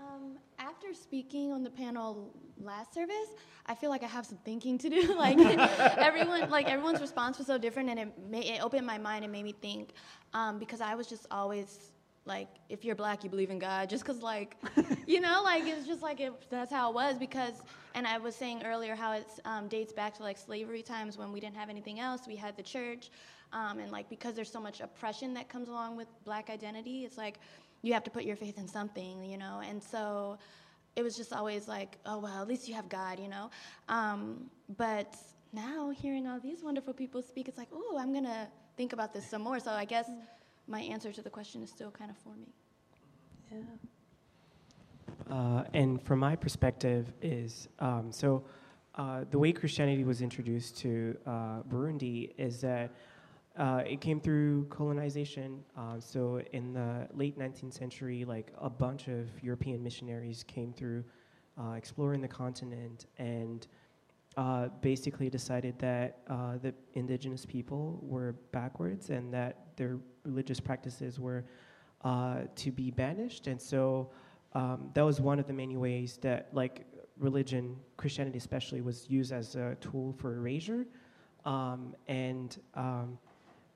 Um, 0.00 0.38
after 0.58 0.94
speaking 0.94 1.52
on 1.52 1.62
the 1.62 1.70
panel 1.70 2.32
last 2.58 2.94
service, 2.94 3.34
I 3.66 3.74
feel 3.74 3.90
like 3.90 4.02
I 4.02 4.06
have 4.06 4.24
some 4.24 4.38
thinking 4.44 4.78
to 4.78 4.88
do. 4.88 5.14
like 5.18 5.38
everyone, 5.98 6.48
like 6.50 6.68
everyone's 6.68 7.00
response 7.00 7.38
was 7.38 7.46
so 7.46 7.58
different, 7.58 7.90
and 7.90 7.98
it 7.98 8.12
made, 8.30 8.44
it 8.44 8.62
opened 8.62 8.86
my 8.86 8.98
mind 8.98 9.24
and 9.24 9.32
made 9.32 9.44
me 9.44 9.54
think. 9.60 9.90
Um, 10.32 10.58
because 10.58 10.80
I 10.80 10.94
was 10.94 11.06
just 11.06 11.26
always 11.30 11.92
like, 12.24 12.48
if 12.68 12.84
you're 12.84 12.94
black, 12.94 13.24
you 13.24 13.30
believe 13.30 13.50
in 13.50 13.58
God, 13.58 13.90
just 13.90 14.04
because 14.04 14.22
like, 14.22 14.56
you 15.06 15.20
know, 15.20 15.42
like 15.44 15.64
it's 15.66 15.86
just 15.86 16.02
like 16.02 16.20
it, 16.20 16.32
that's 16.50 16.72
how 16.72 16.90
it 16.90 16.94
was. 16.94 17.16
Because, 17.18 17.54
and 17.94 18.06
I 18.06 18.18
was 18.18 18.34
saying 18.34 18.62
earlier 18.64 18.94
how 18.94 19.12
it 19.12 19.26
um, 19.44 19.68
dates 19.68 19.92
back 19.92 20.14
to 20.16 20.22
like 20.22 20.38
slavery 20.38 20.82
times 20.82 21.18
when 21.18 21.32
we 21.32 21.40
didn't 21.40 21.56
have 21.56 21.68
anything 21.68 22.00
else. 22.00 22.22
We 22.26 22.36
had 22.36 22.56
the 22.56 22.62
church, 22.62 23.10
um, 23.52 23.78
and 23.78 23.90
like 23.90 24.08
because 24.08 24.34
there's 24.34 24.52
so 24.52 24.60
much 24.60 24.80
oppression 24.80 25.34
that 25.34 25.48
comes 25.48 25.68
along 25.68 25.96
with 25.96 26.08
black 26.24 26.48
identity, 26.48 27.04
it's 27.04 27.18
like 27.18 27.38
you 27.82 27.92
have 27.92 28.04
to 28.04 28.10
put 28.10 28.24
your 28.24 28.36
faith 28.36 28.58
in 28.58 28.68
something, 28.68 29.24
you 29.24 29.38
know. 29.38 29.60
And 29.66 29.82
so 29.82 30.38
it 30.96 31.02
was 31.02 31.16
just 31.16 31.32
always 31.32 31.68
like, 31.68 31.98
oh 32.06 32.18
well, 32.18 32.42
at 32.42 32.48
least 32.48 32.68
you 32.68 32.74
have 32.74 32.88
God, 32.88 33.18
you 33.18 33.28
know. 33.28 33.50
Um, 33.88 34.50
but 34.76 35.16
now 35.52 35.90
hearing 35.90 36.26
all 36.26 36.40
these 36.40 36.62
wonderful 36.62 36.94
people 36.94 37.22
speak, 37.22 37.48
it's 37.48 37.58
like, 37.58 37.68
oh, 37.72 37.96
I'm 37.98 38.12
gonna 38.12 38.48
think 38.76 38.92
about 38.92 39.12
this 39.12 39.28
some 39.28 39.42
more. 39.42 39.60
So 39.60 39.70
I 39.70 39.84
guess 39.84 40.10
my 40.66 40.80
answer 40.80 41.12
to 41.12 41.22
the 41.22 41.30
question 41.30 41.62
is 41.62 41.70
still 41.70 41.90
kind 41.90 42.10
of 42.10 42.16
forming. 42.18 42.52
Yeah. 43.50 43.58
Uh, 45.30 45.64
and 45.74 46.02
from 46.02 46.18
my 46.18 46.36
perspective 46.36 47.12
is 47.22 47.68
um, 47.78 48.10
so 48.10 48.44
uh, 48.96 49.24
the 49.30 49.38
way 49.38 49.52
Christianity 49.52 50.04
was 50.04 50.20
introduced 50.20 50.76
to 50.78 51.16
uh, 51.26 51.62
Burundi 51.68 52.32
is 52.36 52.60
that 52.60 52.90
uh, 53.60 53.82
it 53.86 54.00
came 54.00 54.18
through 54.18 54.64
colonization. 54.70 55.62
Uh, 55.76 56.00
so 56.00 56.40
in 56.52 56.72
the 56.72 57.06
late 57.12 57.38
19th 57.38 57.74
century, 57.74 58.24
like 58.24 58.52
a 58.58 58.70
bunch 58.70 59.06
of 59.08 59.28
European 59.42 59.82
missionaries 59.82 60.42
came 60.48 60.72
through, 60.72 61.04
uh, 61.60 61.72
exploring 61.72 62.22
the 62.22 62.28
continent, 62.28 63.04
and 63.18 63.66
uh, 64.38 64.68
basically 64.80 65.28
decided 65.28 65.78
that 65.78 66.20
uh, 66.28 66.56
the 66.62 66.72
indigenous 66.94 67.44
people 67.44 67.98
were 68.02 68.32
backwards 68.50 69.10
and 69.10 69.32
that 69.34 69.76
their 69.76 69.98
religious 70.24 70.58
practices 70.58 71.20
were 71.20 71.44
uh, 72.02 72.42
to 72.56 72.72
be 72.72 72.90
banished. 72.90 73.46
And 73.46 73.60
so 73.60 74.10
um, 74.54 74.88
that 74.94 75.02
was 75.02 75.20
one 75.20 75.38
of 75.38 75.46
the 75.46 75.52
many 75.52 75.76
ways 75.76 76.18
that, 76.22 76.48
like, 76.52 76.86
religion, 77.18 77.76
Christianity 77.98 78.38
especially, 78.38 78.80
was 78.80 79.10
used 79.10 79.32
as 79.32 79.54
a 79.54 79.76
tool 79.82 80.14
for 80.14 80.34
erasure. 80.36 80.86
Um, 81.44 81.94
and 82.06 82.58
um, 82.74 83.18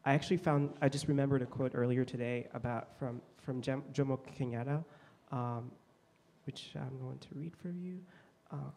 I 0.07 0.13
actually 0.13 0.37
found, 0.37 0.75
I 0.83 0.91
just 0.91 1.09
remembered 1.09 1.41
a 1.41 1.47
quote 1.47 1.73
earlier 1.75 2.05
today 2.05 2.47
about 2.53 2.99
from, 2.99 3.23
from 3.39 3.63
Jomo 3.63 4.19
Kenyatta, 4.39 4.85
um, 5.33 5.71
which 6.45 6.73
I'm 6.77 6.99
going 6.99 7.19
to 7.19 7.29
read 7.33 7.55
for 7.57 7.71
you. 7.71 8.01
Uh, 8.53 8.71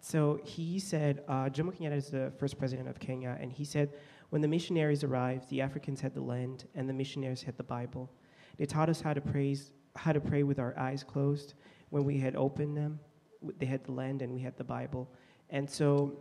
so 0.00 0.40
he 0.44 0.78
said, 0.78 1.24
uh, 1.26 1.48
Jomo 1.48 1.74
Kenyatta 1.74 1.96
is 1.96 2.10
the 2.10 2.30
first 2.38 2.58
president 2.58 2.86
of 2.86 3.00
Kenya, 3.00 3.38
and 3.40 3.50
he 3.50 3.64
said, 3.64 3.94
when 4.28 4.42
the 4.42 4.48
missionaries 4.48 5.04
arrived, 5.04 5.48
the 5.48 5.62
Africans 5.62 6.02
had 6.02 6.12
the 6.12 6.20
land, 6.20 6.66
and 6.74 6.86
the 6.86 6.92
missionaries 6.92 7.42
had 7.42 7.56
the 7.56 7.62
Bible. 7.62 8.10
They 8.58 8.66
taught 8.66 8.90
us 8.90 9.00
how 9.00 9.14
to 9.14 9.22
praise, 9.22 9.72
how 9.96 10.12
to 10.12 10.20
pray 10.20 10.42
with 10.42 10.58
our 10.58 10.78
eyes 10.78 11.02
closed. 11.02 11.54
When 11.88 12.04
we 12.04 12.18
had 12.18 12.36
opened 12.36 12.76
them, 12.76 13.00
they 13.58 13.64
had 13.64 13.84
the 13.84 13.92
land, 13.92 14.20
and 14.20 14.34
we 14.34 14.42
had 14.42 14.58
the 14.58 14.64
Bible. 14.64 15.10
And 15.48 15.68
so 15.68 16.18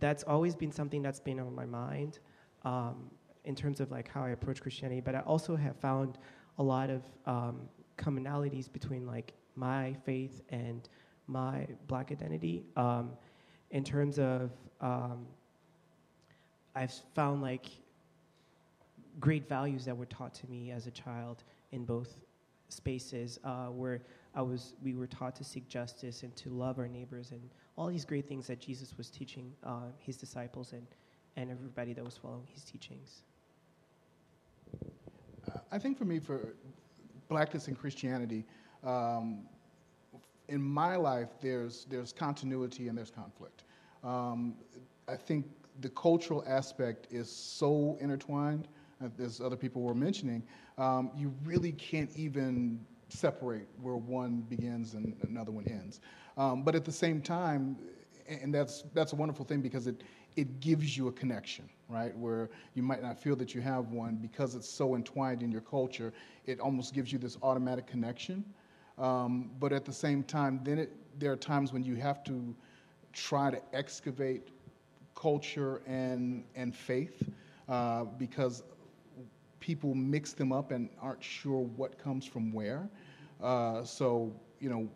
that's 0.00 0.24
always 0.24 0.56
been 0.56 0.72
something 0.72 1.02
that's 1.02 1.20
been 1.20 1.38
on 1.38 1.54
my 1.54 1.66
mind 1.66 2.18
um, 2.66 2.96
in 3.44 3.54
terms 3.54 3.80
of 3.80 3.90
like 3.90 4.08
how 4.08 4.24
I 4.24 4.30
approach 4.30 4.60
Christianity, 4.60 5.00
but 5.00 5.14
I 5.14 5.20
also 5.20 5.56
have 5.56 5.76
found 5.76 6.18
a 6.58 6.62
lot 6.62 6.90
of 6.90 7.02
um, 7.24 7.60
commonalities 7.96 8.70
between 8.70 9.06
like 9.06 9.32
my 9.54 9.94
faith 10.04 10.42
and 10.50 10.86
my 11.28 11.66
black 11.86 12.10
identity. 12.10 12.64
Um, 12.76 13.12
in 13.70 13.84
terms 13.84 14.18
of, 14.18 14.50
um, 14.80 15.26
I've 16.74 16.92
found 17.14 17.40
like 17.40 17.66
great 19.20 19.48
values 19.48 19.84
that 19.84 19.96
were 19.96 20.06
taught 20.06 20.34
to 20.34 20.46
me 20.48 20.72
as 20.72 20.86
a 20.86 20.90
child 20.90 21.44
in 21.70 21.84
both 21.84 22.20
spaces 22.68 23.38
uh, 23.44 23.66
where 23.66 24.02
I 24.34 24.42
was, 24.42 24.74
we 24.82 24.94
were 24.94 25.06
taught 25.06 25.36
to 25.36 25.44
seek 25.44 25.68
justice 25.68 26.24
and 26.24 26.34
to 26.36 26.50
love 26.50 26.78
our 26.78 26.88
neighbors 26.88 27.30
and 27.30 27.40
all 27.76 27.86
these 27.86 28.04
great 28.04 28.28
things 28.28 28.48
that 28.48 28.60
Jesus 28.60 28.98
was 28.98 29.08
teaching 29.08 29.52
uh, 29.64 29.90
his 29.98 30.16
disciples 30.16 30.72
and 30.72 30.86
and 31.36 31.50
everybody 31.50 31.92
that 31.92 32.04
was 32.04 32.16
following 32.16 32.46
his 32.52 32.64
teachings? 32.64 33.22
I 35.70 35.78
think 35.78 35.98
for 35.98 36.04
me, 36.04 36.18
for 36.18 36.54
blackness 37.28 37.68
and 37.68 37.78
Christianity, 37.78 38.44
um, 38.84 39.40
in 40.48 40.62
my 40.62 40.96
life, 40.96 41.28
there's, 41.40 41.86
there's 41.90 42.12
continuity 42.12 42.88
and 42.88 42.96
there's 42.96 43.10
conflict. 43.10 43.64
Um, 44.04 44.54
I 45.08 45.16
think 45.16 45.46
the 45.80 45.88
cultural 45.90 46.44
aspect 46.46 47.08
is 47.10 47.30
so 47.30 47.96
intertwined, 48.00 48.68
as 49.18 49.40
other 49.40 49.56
people 49.56 49.82
were 49.82 49.94
mentioning, 49.94 50.42
um, 50.78 51.10
you 51.16 51.34
really 51.44 51.72
can't 51.72 52.10
even 52.16 52.80
separate 53.08 53.68
where 53.80 53.96
one 53.96 54.40
begins 54.42 54.94
and 54.94 55.14
another 55.28 55.52
one 55.52 55.66
ends. 55.68 56.00
Um, 56.36 56.62
but 56.62 56.74
at 56.74 56.84
the 56.84 56.92
same 56.92 57.20
time, 57.20 57.76
and 58.28 58.54
that's, 58.54 58.84
that's 58.94 59.12
a 59.12 59.16
wonderful 59.16 59.44
thing 59.44 59.60
because 59.60 59.86
it, 59.86 60.02
it 60.36 60.60
gives 60.60 60.96
you 60.96 61.08
a 61.08 61.12
connection, 61.12 61.68
right? 61.88 62.16
Where 62.16 62.50
you 62.74 62.82
might 62.82 63.02
not 63.02 63.18
feel 63.18 63.36
that 63.36 63.54
you 63.54 63.60
have 63.60 63.90
one 63.90 64.16
because 64.16 64.54
it's 64.54 64.68
so 64.68 64.94
entwined 64.94 65.42
in 65.42 65.50
your 65.50 65.60
culture, 65.62 66.12
it 66.46 66.60
almost 66.60 66.94
gives 66.94 67.12
you 67.12 67.18
this 67.18 67.38
automatic 67.42 67.86
connection. 67.86 68.44
Um, 68.98 69.50
but 69.58 69.72
at 69.72 69.84
the 69.84 69.92
same 69.92 70.22
time, 70.22 70.60
then 70.64 70.78
it, 70.78 70.92
there 71.18 71.32
are 71.32 71.36
times 71.36 71.72
when 71.72 71.84
you 71.84 71.96
have 71.96 72.24
to 72.24 72.54
try 73.12 73.50
to 73.50 73.60
excavate 73.72 74.48
culture 75.14 75.82
and, 75.86 76.44
and 76.54 76.74
faith 76.74 77.28
uh, 77.68 78.04
because 78.04 78.62
people 79.60 79.94
mix 79.94 80.32
them 80.32 80.52
up 80.52 80.70
and 80.70 80.88
aren't 81.00 81.22
sure 81.22 81.62
what 81.76 81.98
comes 81.98 82.24
from 82.24 82.52
where. 82.52 82.88
Uh, 83.42 83.82
so, 83.82 84.32
you 84.60 84.68
know, 84.70 84.88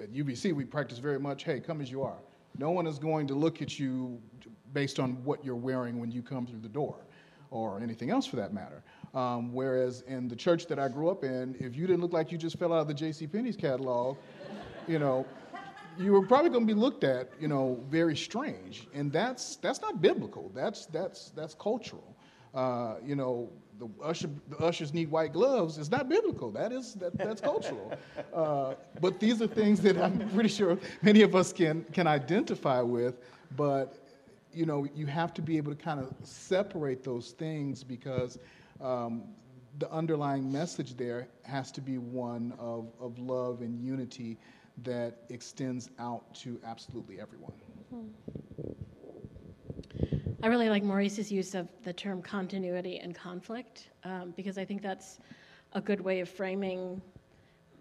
at 0.00 0.12
UVC 0.12 0.52
we 0.52 0.64
practice 0.64 0.98
very 0.98 1.18
much 1.18 1.44
hey, 1.44 1.60
come 1.60 1.80
as 1.80 1.90
you 1.90 2.02
are. 2.02 2.18
No 2.58 2.70
one 2.70 2.86
is 2.86 2.98
going 2.98 3.26
to 3.28 3.34
look 3.34 3.62
at 3.62 3.78
you 3.78 4.20
based 4.72 4.98
on 4.98 5.22
what 5.24 5.44
you're 5.44 5.54
wearing 5.54 5.98
when 5.98 6.10
you 6.10 6.22
come 6.22 6.46
through 6.46 6.60
the 6.60 6.68
door, 6.68 6.96
or 7.50 7.80
anything 7.80 8.10
else 8.10 8.26
for 8.26 8.36
that 8.36 8.52
matter. 8.52 8.82
Um, 9.14 9.52
whereas 9.52 10.02
in 10.02 10.28
the 10.28 10.36
church 10.36 10.66
that 10.66 10.78
I 10.78 10.88
grew 10.88 11.08
up 11.08 11.24
in, 11.24 11.56
if 11.58 11.74
you 11.74 11.86
didn't 11.86 12.02
look 12.02 12.12
like 12.12 12.30
you 12.30 12.38
just 12.38 12.58
fell 12.58 12.72
out 12.72 12.80
of 12.80 12.88
the 12.88 12.94
J.C. 12.94 13.26
Penney's 13.26 13.56
catalog, 13.56 14.16
you 14.86 14.98
know, 14.98 15.26
you 15.98 16.12
were 16.12 16.26
probably 16.26 16.50
going 16.50 16.66
to 16.66 16.74
be 16.74 16.78
looked 16.78 17.04
at, 17.04 17.30
you 17.40 17.48
know, 17.48 17.82
very 17.88 18.16
strange, 18.16 18.86
and 18.92 19.10
that's 19.10 19.56
that's 19.56 19.80
not 19.80 20.02
biblical. 20.02 20.50
That's 20.54 20.86
that's 20.86 21.30
that's 21.30 21.54
cultural. 21.54 22.14
Uh, 22.54 22.96
you 23.04 23.16
know, 23.16 23.50
the, 23.78 23.88
usher, 24.02 24.28
the 24.48 24.58
ushers 24.58 24.92
need 24.94 25.10
white 25.10 25.32
gloves 25.32 25.78
is 25.78 25.90
not 25.90 26.08
biblical. 26.08 26.50
That 26.50 26.72
is 26.72 26.94
that, 26.94 27.16
that's 27.16 27.40
cultural. 27.40 27.92
Uh, 28.34 28.74
but 29.00 29.20
these 29.20 29.40
are 29.40 29.46
things 29.46 29.80
that 29.80 29.96
I'm 29.98 30.28
pretty 30.30 30.48
sure 30.48 30.78
many 31.02 31.22
of 31.22 31.34
us 31.34 31.52
can 31.52 31.84
can 31.92 32.06
identify 32.06 32.80
with. 32.80 33.20
But 33.56 33.96
you 34.52 34.66
know, 34.66 34.86
you 34.94 35.06
have 35.06 35.34
to 35.34 35.42
be 35.42 35.56
able 35.56 35.74
to 35.74 35.82
kind 35.82 36.00
of 36.00 36.12
separate 36.22 37.04
those 37.04 37.32
things 37.32 37.84
because. 37.84 38.38
Um, 38.80 39.24
the 39.78 39.90
underlying 39.92 40.50
message 40.50 40.96
there 40.96 41.28
has 41.42 41.70
to 41.72 41.80
be 41.82 41.98
one 41.98 42.54
of, 42.58 42.88
of 42.98 43.18
love 43.18 43.60
and 43.60 43.78
unity 43.78 44.38
that 44.84 45.24
extends 45.28 45.90
out 45.98 46.34
to 46.34 46.58
absolutely 46.64 47.20
everyone. 47.20 47.52
I 50.42 50.48
really 50.48 50.68
like 50.68 50.82
Maurice's 50.82 51.32
use 51.32 51.54
of 51.54 51.66
the 51.82 51.92
term 51.92 52.20
continuity 52.20 52.98
and 52.98 53.14
conflict 53.14 53.88
um, 54.04 54.34
because 54.36 54.58
I 54.58 54.66
think 54.66 54.82
that's 54.82 55.18
a 55.72 55.80
good 55.80 56.00
way 56.00 56.20
of 56.20 56.28
framing 56.28 57.00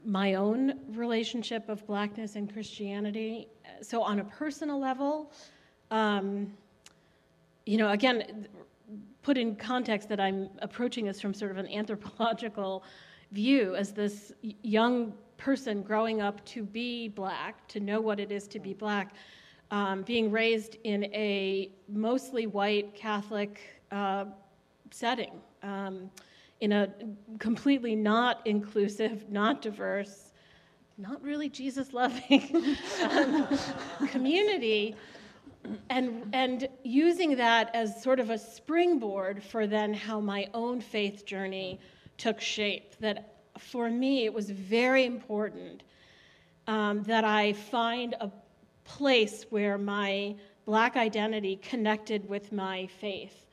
my 0.05 0.35
own 0.35 0.79
relationship 0.89 1.67
of 1.67 1.85
blackness 1.85 2.35
and 2.35 2.51
Christianity. 2.51 3.49
So, 3.81 4.01
on 4.01 4.19
a 4.19 4.23
personal 4.23 4.79
level, 4.79 5.33
um, 5.91 6.53
you 7.65 7.77
know, 7.77 7.89
again, 7.89 8.47
put 9.21 9.37
in 9.37 9.55
context 9.55 10.07
that 10.09 10.21
I'm 10.21 10.49
approaching 10.59 11.05
this 11.05 11.19
from 11.19 11.33
sort 11.33 11.51
of 11.51 11.57
an 11.57 11.67
anthropological 11.67 12.83
view 13.31 13.75
as 13.75 13.91
this 13.91 14.31
young 14.61 15.13
person 15.35 15.81
growing 15.81 16.21
up 16.21 16.45
to 16.45 16.63
be 16.63 17.09
black, 17.09 17.67
to 17.67 17.81
know 17.81 17.99
what 17.99 18.19
it 18.19 18.31
is 18.31 18.47
to 18.47 18.59
be 18.59 18.73
black, 18.73 19.13
um, 19.71 20.03
being 20.03 20.31
raised 20.31 20.77
in 20.83 21.05
a 21.05 21.71
mostly 21.87 22.47
white 22.47 22.93
Catholic 22.93 23.59
uh, 23.91 24.25
setting, 24.91 25.41
um, 25.63 26.09
in 26.61 26.71
a 26.71 26.89
completely 27.39 27.95
not 27.95 28.41
inclusive, 28.45 29.29
not 29.29 29.61
diverse, 29.61 30.31
not 30.97 31.21
really 31.21 31.49
Jesus 31.49 31.93
loving 31.93 32.77
um, 33.11 33.47
community. 34.07 34.95
And, 35.89 36.29
and 36.31 36.69
using 36.83 37.35
that 37.37 37.73
as 37.73 38.01
sort 38.01 38.19
of 38.19 38.29
a 38.29 38.37
springboard 38.37 39.43
for 39.43 39.65
then 39.65 39.93
how 39.93 40.19
my 40.19 40.47
own 40.53 40.79
faith 40.79 41.25
journey 41.25 41.79
took 42.17 42.39
shape. 42.39 42.95
That 42.99 43.33
for 43.57 43.89
me, 43.89 44.25
it 44.25 44.33
was 44.33 44.49
very 44.49 45.05
important 45.05 45.83
um, 46.67 47.03
that 47.03 47.23
I 47.23 47.53
find 47.53 48.15
a 48.21 48.31
place 48.85 49.45
where 49.49 49.77
my 49.77 50.35
black 50.65 50.95
identity 50.95 51.57
connected 51.57 52.27
with 52.29 52.51
my 52.51 52.87
faith. 53.01 53.45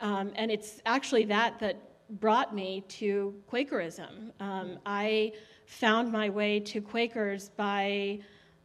Um, 0.00 0.32
and 0.34 0.50
it's 0.50 0.80
actually 0.84 1.24
that 1.26 1.58
that 1.60 1.76
brought 2.20 2.54
me 2.54 2.84
to 2.88 3.34
Quakerism. 3.50 4.32
Um, 4.40 4.78
I 4.84 5.32
found 5.66 6.10
my 6.10 6.28
way 6.30 6.60
to 6.60 6.80
Quakers 6.80 7.50
by 7.50 8.18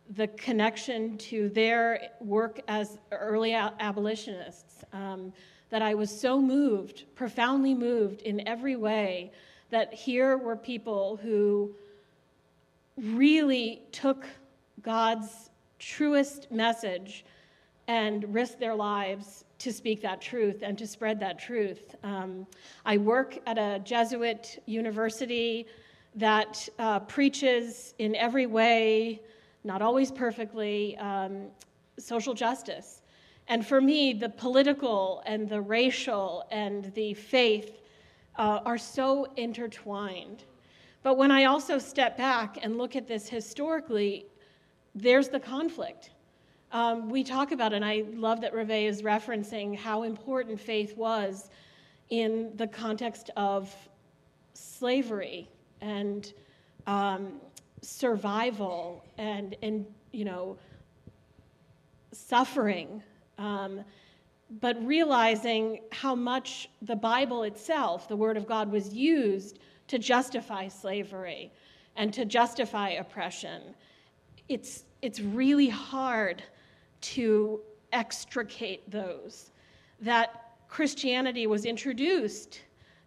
the 0.09 0.27
connection 0.27 1.17
to 1.17 1.49
their 1.49 2.09
work 2.19 2.61
as 2.67 2.97
early 3.11 3.53
abolitionists. 3.53 4.83
Um, 4.91 5.33
that 5.73 5.81
I 5.81 5.95
was 5.95 6.11
so 6.11 6.39
moved, 6.39 7.05
profoundly 7.15 7.73
moved 7.73 8.21
in 8.21 8.47
every 8.47 8.75
way, 8.75 9.31
that 9.71 9.91
here 9.91 10.37
were 10.37 10.55
people 10.55 11.17
who 11.17 11.73
really 12.95 13.81
took 13.91 14.27
God's 14.83 15.49
truest 15.83 16.49
message 16.51 17.25
and 17.87 18.33
risk 18.33 18.57
their 18.57 18.73
lives 18.75 19.43
to 19.59 19.71
speak 19.71 20.01
that 20.01 20.21
truth 20.21 20.61
and 20.61 20.77
to 20.77 20.87
spread 20.87 21.19
that 21.19 21.37
truth. 21.37 21.95
Um, 22.03 22.47
I 22.85 22.97
work 22.97 23.37
at 23.45 23.57
a 23.57 23.79
Jesuit 23.83 24.63
university 24.65 25.67
that 26.15 26.67
uh, 26.79 26.99
preaches 27.01 27.93
in 27.99 28.15
every 28.15 28.45
way, 28.45 29.21
not 29.63 29.81
always 29.81 30.11
perfectly, 30.11 30.97
um, 30.97 31.47
social 31.97 32.33
justice. 32.33 33.01
And 33.47 33.65
for 33.65 33.81
me, 33.81 34.13
the 34.13 34.29
political 34.29 35.21
and 35.25 35.49
the 35.49 35.59
racial 35.59 36.45
and 36.49 36.93
the 36.93 37.13
faith 37.13 37.81
uh, 38.37 38.61
are 38.65 38.77
so 38.77 39.27
intertwined. 39.35 40.45
But 41.03 41.17
when 41.17 41.31
I 41.31 41.45
also 41.45 41.77
step 41.77 42.17
back 42.17 42.57
and 42.61 42.77
look 42.77 42.95
at 42.95 43.07
this 43.07 43.27
historically, 43.27 44.25
there's 44.95 45.29
the 45.29 45.39
conflict. 45.39 46.11
Um, 46.71 47.09
we 47.09 47.23
talk 47.23 47.51
about, 47.51 47.73
and 47.73 47.85
I 47.85 48.03
love 48.13 48.41
that 48.41 48.53
Reve 48.53 48.89
is 48.89 49.01
referencing 49.01 49.77
how 49.77 50.03
important 50.03 50.59
faith 50.59 50.97
was 50.97 51.49
in 52.09 52.51
the 52.55 52.67
context 52.67 53.29
of 53.37 53.73
slavery 54.53 55.49
and 55.81 56.33
um, 56.87 57.33
survival 57.81 59.05
and, 59.17 59.55
and, 59.61 59.85
you 60.11 60.25
know, 60.25 60.57
suffering. 62.11 63.03
Um, 63.37 63.83
but 64.61 64.83
realizing 64.85 65.81
how 65.91 66.15
much 66.15 66.69
the 66.81 66.95
Bible 66.95 67.43
itself, 67.43 68.07
the 68.07 68.15
Word 68.15 68.37
of 68.37 68.47
God, 68.47 68.71
was 68.71 68.93
used 68.93 69.59
to 69.87 69.97
justify 69.97 70.67
slavery 70.67 71.51
and 71.95 72.13
to 72.13 72.25
justify 72.25 72.89
oppression. 72.91 73.61
It's, 74.49 74.85
it's 75.01 75.19
really 75.19 75.69
hard 75.69 76.43
to 77.01 77.61
extricate 77.91 78.89
those. 78.89 79.51
That 80.01 80.51
Christianity 80.67 81.47
was 81.47 81.65
introduced 81.65 82.61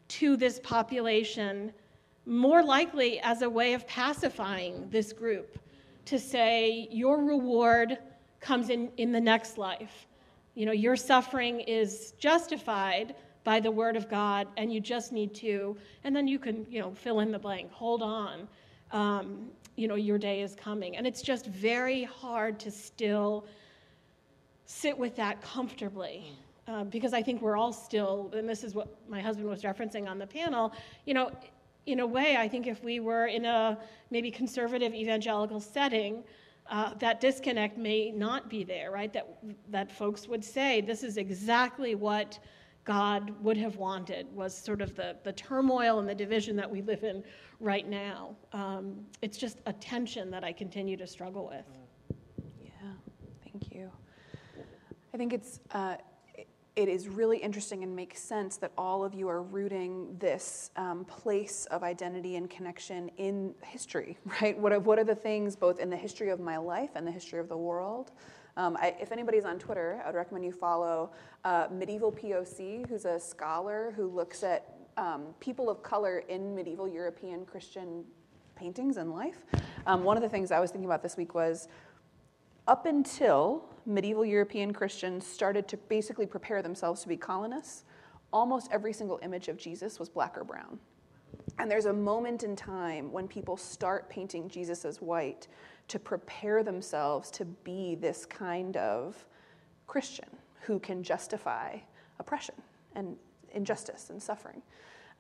to 0.09 0.37
this 0.37 0.61
population 0.63 1.73
more 2.27 2.63
likely 2.63 3.21
as 3.21 3.43
a 3.43 3.51
way 3.51 3.75
of 3.75 3.87
pacifying 3.87 4.89
this 4.91 5.13
group, 5.13 5.59
to 6.07 6.19
say, 6.19 6.89
Your 6.91 7.25
reward 7.25 7.99
comes 8.41 8.71
in, 8.71 8.91
in 8.97 9.13
the 9.13 9.21
next 9.21 9.59
life 9.59 10.07
you 10.57 10.65
know, 10.65 10.73
your 10.73 10.97
suffering 10.97 11.61
is 11.61 12.15
justified 12.19 13.15
by 13.45 13.61
the 13.61 13.71
word 13.71 13.95
of 13.95 14.09
God, 14.09 14.49
and 14.57 14.73
you 14.73 14.81
just 14.81 15.13
need 15.13 15.35
to, 15.37 15.77
and 16.03 16.17
then 16.17 16.27
you 16.27 16.39
can, 16.39 16.67
you 16.69 16.81
know, 16.81 16.93
fill 16.93 17.21
in 17.21 17.31
the 17.31 17.39
blank, 17.39 17.71
hold 17.71 18.03
on. 18.03 18.49
Um, 18.91 19.51
you 19.77 19.89
know, 19.89 19.95
your 19.95 20.19
day 20.19 20.41
is 20.41 20.55
coming. 20.55 20.97
And 20.97 21.07
it's 21.07 21.23
just 21.23 21.47
very 21.47 22.05
hard 22.05 22.59
to 22.61 22.71
still 22.71 23.47
sit 24.65 24.97
with 24.97 25.15
that 25.17 25.41
comfortably. 25.43 26.33
Uh, 26.69 26.83
because 26.83 27.13
I 27.13 27.23
think 27.23 27.43
we're 27.43 27.57
all 27.57 27.73
still, 27.73 28.33
and 28.35 28.49
this 28.49 28.65
is 28.65 28.75
what 28.75 28.89
my 29.09 29.21
husband 29.21 29.49
was 29.49 29.63
referencing 29.63 30.09
on 30.09 30.19
the 30.19 30.27
panel, 30.27 30.73
you 31.05 31.15
know, 31.15 31.31
in 31.87 32.01
a 32.01 32.07
way, 32.07 32.37
I 32.37 32.49
think 32.49 32.67
if 32.67 32.83
we 32.83 32.99
were 32.99 33.27
in 33.27 33.45
a 33.45 33.79
maybe 34.11 34.33
conservative 34.33 34.93
evangelical 34.93 35.61
setting, 35.61 36.25
uh, 36.69 36.95
that 36.95 37.21
disconnect 37.21 37.79
may 37.79 38.11
not 38.11 38.51
be 38.51 38.65
there, 38.65 38.91
right? 38.91 39.13
That, 39.13 39.39
that 39.71 39.93
folks 39.93 40.27
would 40.27 40.45
say, 40.45 40.81
this 40.81 41.05
is 41.05 41.17
exactly 41.17 41.95
what 41.95 42.41
God 42.87 43.33
would 43.43 43.57
have 43.57 43.77
wanted, 43.77 44.35
was 44.35 44.57
sort 44.57 44.81
of 44.81 44.95
the, 44.95 45.17
the 45.25 45.33
turmoil 45.33 45.99
and 45.99 46.09
the 46.09 46.15
division 46.15 46.55
that 46.57 46.71
we 46.71 46.83
live 46.83 47.03
in 47.03 47.23
right 47.59 47.87
now. 47.87 48.37
Um, 48.53 49.05
it's 49.21 49.37
just 49.37 49.59
a 49.67 49.73
tension 49.75 50.31
that 50.31 50.45
I 50.45 50.53
continue 50.53 50.97
to 50.97 51.07
struggle 51.07 51.49
with. 51.49 51.67
Yeah, 52.63 52.71
thank 53.43 53.75
you. 53.75 53.91
I 55.13 55.17
think 55.17 55.33
it's. 55.33 55.61
Uh, 55.73 55.97
it 56.77 56.91
is 56.91 57.09
really 57.09 57.39
interesting 57.39 57.83
and 57.83 57.97
makes 57.97 58.21
sense 58.21 58.59
that 58.59 58.71
all 58.77 59.03
of 59.03 59.15
you 59.15 59.31
are 59.31 59.43
rooting 59.43 60.15
this 60.19 60.71
um, 60.77 61.07
place 61.07 61.65
of 61.71 61.83
identity 61.83 62.37
and 62.37 62.51
connection 62.51 63.11
in 63.17 63.55
history, 63.63 64.19
right? 64.43 64.59
What 64.59 64.75
are, 64.75 64.79
what 64.79 64.99
are 64.99 65.05
the 65.05 65.15
things, 65.15 65.57
both 65.57 65.79
in 65.81 65.89
the 65.89 65.97
history 65.97 66.29
of 66.29 66.39
my 66.39 66.59
life 66.59 66.91
and 66.95 67.07
the 67.07 67.11
history 67.11 67.41
of 67.41 67.49
the 67.49 67.57
world, 67.57 68.13
Um, 68.57 68.77
I, 68.81 68.95
if 69.01 69.13
anybody's 69.13 69.45
on 69.45 69.59
Twitter, 69.59 70.01
I 70.03 70.09
would 70.09 70.17
recommend 70.17 70.45
you 70.45 70.53
follow 70.53 71.11
uh, 71.45 71.67
Medieval 71.71 72.11
POC, 72.11 72.89
who's 72.89 73.05
a 73.05 73.21
scholar 73.21 73.93
who 73.97 74.09
looks 74.09 74.43
at 74.43 74.77
um, 74.97 75.27
people 75.41 75.69
of 75.69 75.83
color 75.83 76.21
in 76.29 76.55
medieval 76.55 76.89
European 76.89 77.45
Christian 77.45 78.05
paintings 78.55 78.97
and 78.97 79.13
life. 79.13 79.45
Um, 79.87 80.05
one 80.05 80.17
of 80.17 80.23
the 80.23 80.29
things 80.29 80.51
I 80.51 80.59
was 80.59 80.71
thinking 80.71 80.87
about 80.87 81.03
this 81.03 81.17
week 81.19 81.35
was 81.35 81.69
up 82.67 82.87
until 82.87 83.65
medieval 83.85 84.25
European 84.25 84.73
Christians 84.73 85.27
started 85.27 85.69
to 85.69 85.77
basically 85.77 86.27
prepare 86.27 86.63
themselves 86.63 87.03
to 87.03 87.09
be 87.09 87.17
colonists, 87.17 87.85
almost 88.33 88.69
every 88.73 88.93
single 88.93 89.21
image 89.23 89.49
of 89.49 89.59
Jesus 89.59 89.99
was 90.01 90.09
black 90.09 90.37
or 90.37 90.45
brown. 90.45 90.79
And 91.59 91.71
there's 91.71 91.87
a 91.87 91.93
moment 91.93 92.43
in 92.43 92.55
time 92.55 93.11
when 93.13 93.27
people 93.27 93.57
start 93.57 94.09
painting 94.09 94.49
Jesus 94.49 94.85
as 94.85 95.01
white 95.01 95.49
to 95.89 95.99
prepare 95.99 96.63
themselves 96.63 97.31
to 97.33 97.45
be 97.45 97.95
this 97.95 98.27
kind 98.27 98.77
of 98.77 99.25
Christian 99.87 100.29
who 100.63 100.79
can 100.79 101.03
justify 101.03 101.79
oppression 102.19 102.57
and 102.95 103.17
injustice 103.53 104.11
and 104.11 104.23
suffering. 104.23 104.61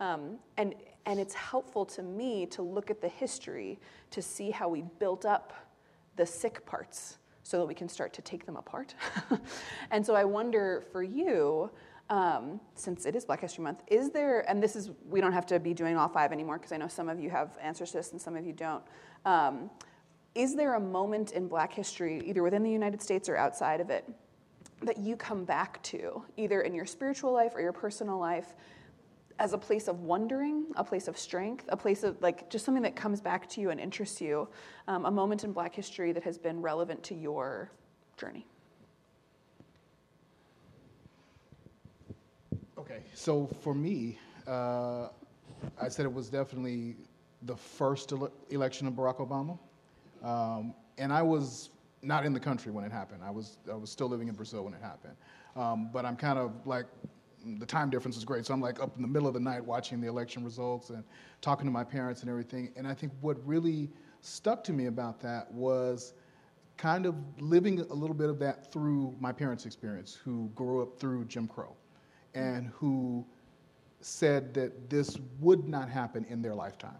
Um, 0.00 0.38
and, 0.56 0.74
and 1.06 1.18
it's 1.18 1.34
helpful 1.34 1.86
to 1.86 2.02
me 2.02 2.46
to 2.46 2.62
look 2.62 2.90
at 2.90 3.00
the 3.00 3.08
history 3.08 3.78
to 4.10 4.20
see 4.20 4.50
how 4.50 4.68
we 4.68 4.82
built 4.98 5.24
up 5.24 5.52
the 6.16 6.26
sick 6.26 6.66
parts 6.66 7.18
so 7.42 7.58
that 7.58 7.66
we 7.66 7.74
can 7.74 7.88
start 7.88 8.12
to 8.14 8.22
take 8.22 8.44
them 8.44 8.56
apart. 8.56 8.94
and 9.90 10.04
so 10.04 10.14
I 10.14 10.24
wonder 10.24 10.84
for 10.90 11.02
you, 11.02 11.70
um, 12.08 12.60
since 12.74 13.04
it 13.06 13.16
is 13.16 13.24
Black 13.24 13.40
History 13.40 13.64
Month, 13.64 13.82
is 13.88 14.10
there, 14.10 14.48
and 14.48 14.62
this 14.62 14.76
is, 14.76 14.90
we 15.08 15.20
don't 15.20 15.32
have 15.32 15.46
to 15.46 15.58
be 15.58 15.74
doing 15.74 15.96
all 15.96 16.08
five 16.08 16.32
anymore 16.32 16.58
because 16.58 16.72
I 16.72 16.76
know 16.76 16.88
some 16.88 17.08
of 17.08 17.18
you 17.18 17.30
have 17.30 17.58
answers 17.60 17.90
to 17.90 17.98
this 17.98 18.12
and 18.12 18.20
some 18.20 18.36
of 18.36 18.46
you 18.46 18.52
don't. 18.52 18.82
Um, 19.24 19.70
is 20.34 20.54
there 20.54 20.74
a 20.74 20.80
moment 20.80 21.32
in 21.32 21.48
Black 21.48 21.72
history, 21.72 22.22
either 22.24 22.42
within 22.42 22.62
the 22.62 22.70
United 22.70 23.02
States 23.02 23.28
or 23.28 23.36
outside 23.36 23.80
of 23.80 23.90
it, 23.90 24.08
that 24.82 24.98
you 24.98 25.16
come 25.16 25.44
back 25.44 25.82
to, 25.84 26.22
either 26.36 26.60
in 26.60 26.74
your 26.74 26.86
spiritual 26.86 27.32
life 27.32 27.52
or 27.54 27.60
your 27.60 27.72
personal 27.72 28.18
life, 28.18 28.54
as 29.38 29.52
a 29.52 29.58
place 29.58 29.88
of 29.88 30.00
wondering, 30.00 30.66
a 30.76 30.84
place 30.84 31.08
of 31.08 31.18
strength, 31.18 31.64
a 31.68 31.76
place 31.76 32.02
of 32.04 32.20
like 32.22 32.48
just 32.50 32.64
something 32.64 32.82
that 32.82 32.96
comes 32.96 33.20
back 33.20 33.48
to 33.48 33.60
you 33.60 33.70
and 33.70 33.80
interests 33.80 34.20
you, 34.20 34.48
um, 34.88 35.06
a 35.06 35.10
moment 35.10 35.44
in 35.44 35.52
Black 35.52 35.74
history 35.74 36.12
that 36.12 36.22
has 36.22 36.38
been 36.38 36.60
relevant 36.60 37.02
to 37.02 37.14
your 37.14 37.70
journey? 38.16 38.46
Okay, 42.96 43.04
so 43.12 43.46
for 43.60 43.74
me, 43.74 44.18
uh, 44.46 45.08
I 45.80 45.88
said 45.88 46.06
it 46.06 46.12
was 46.12 46.30
definitely 46.30 46.96
the 47.42 47.56
first 47.56 48.10
ele- 48.12 48.32
election 48.48 48.86
of 48.86 48.94
Barack 48.94 49.16
Obama, 49.16 49.58
um, 50.26 50.74
and 50.96 51.12
I 51.12 51.20
was 51.20 51.70
not 52.02 52.24
in 52.24 52.32
the 52.32 52.40
country 52.40 52.72
when 52.72 52.84
it 52.84 52.92
happened. 52.92 53.22
I 53.22 53.30
was 53.30 53.58
I 53.70 53.74
was 53.74 53.90
still 53.90 54.08
living 54.08 54.28
in 54.28 54.34
Brazil 54.34 54.64
when 54.64 54.72
it 54.72 54.80
happened, 54.80 55.14
um, 55.56 55.90
but 55.92 56.06
I'm 56.06 56.16
kind 56.16 56.38
of 56.38 56.66
like 56.66 56.86
the 57.58 57.66
time 57.66 57.90
difference 57.90 58.16
is 58.16 58.24
great. 58.24 58.46
So 58.46 58.54
I'm 58.54 58.62
like 58.62 58.80
up 58.80 58.96
in 58.96 59.02
the 59.02 59.08
middle 59.08 59.28
of 59.28 59.34
the 59.34 59.40
night 59.40 59.62
watching 59.62 60.00
the 60.00 60.08
election 60.08 60.42
results 60.42 60.88
and 60.88 61.04
talking 61.42 61.66
to 61.66 61.72
my 61.72 61.84
parents 61.84 62.22
and 62.22 62.30
everything. 62.30 62.72
And 62.76 62.88
I 62.88 62.94
think 62.94 63.12
what 63.20 63.36
really 63.46 63.90
stuck 64.22 64.64
to 64.64 64.72
me 64.72 64.86
about 64.86 65.20
that 65.20 65.52
was 65.52 66.14
kind 66.78 67.04
of 67.04 67.14
living 67.40 67.80
a 67.80 67.94
little 67.94 68.16
bit 68.16 68.30
of 68.30 68.38
that 68.38 68.72
through 68.72 69.14
my 69.20 69.32
parents' 69.32 69.66
experience, 69.66 70.14
who 70.14 70.50
grew 70.54 70.82
up 70.82 70.98
through 70.98 71.26
Jim 71.26 71.46
Crow 71.46 71.76
and 72.36 72.68
who 72.68 73.24
said 74.00 74.54
that 74.54 74.90
this 74.90 75.18
would 75.40 75.66
not 75.66 75.88
happen 75.88 76.24
in 76.28 76.42
their 76.42 76.54
lifetime. 76.54 76.98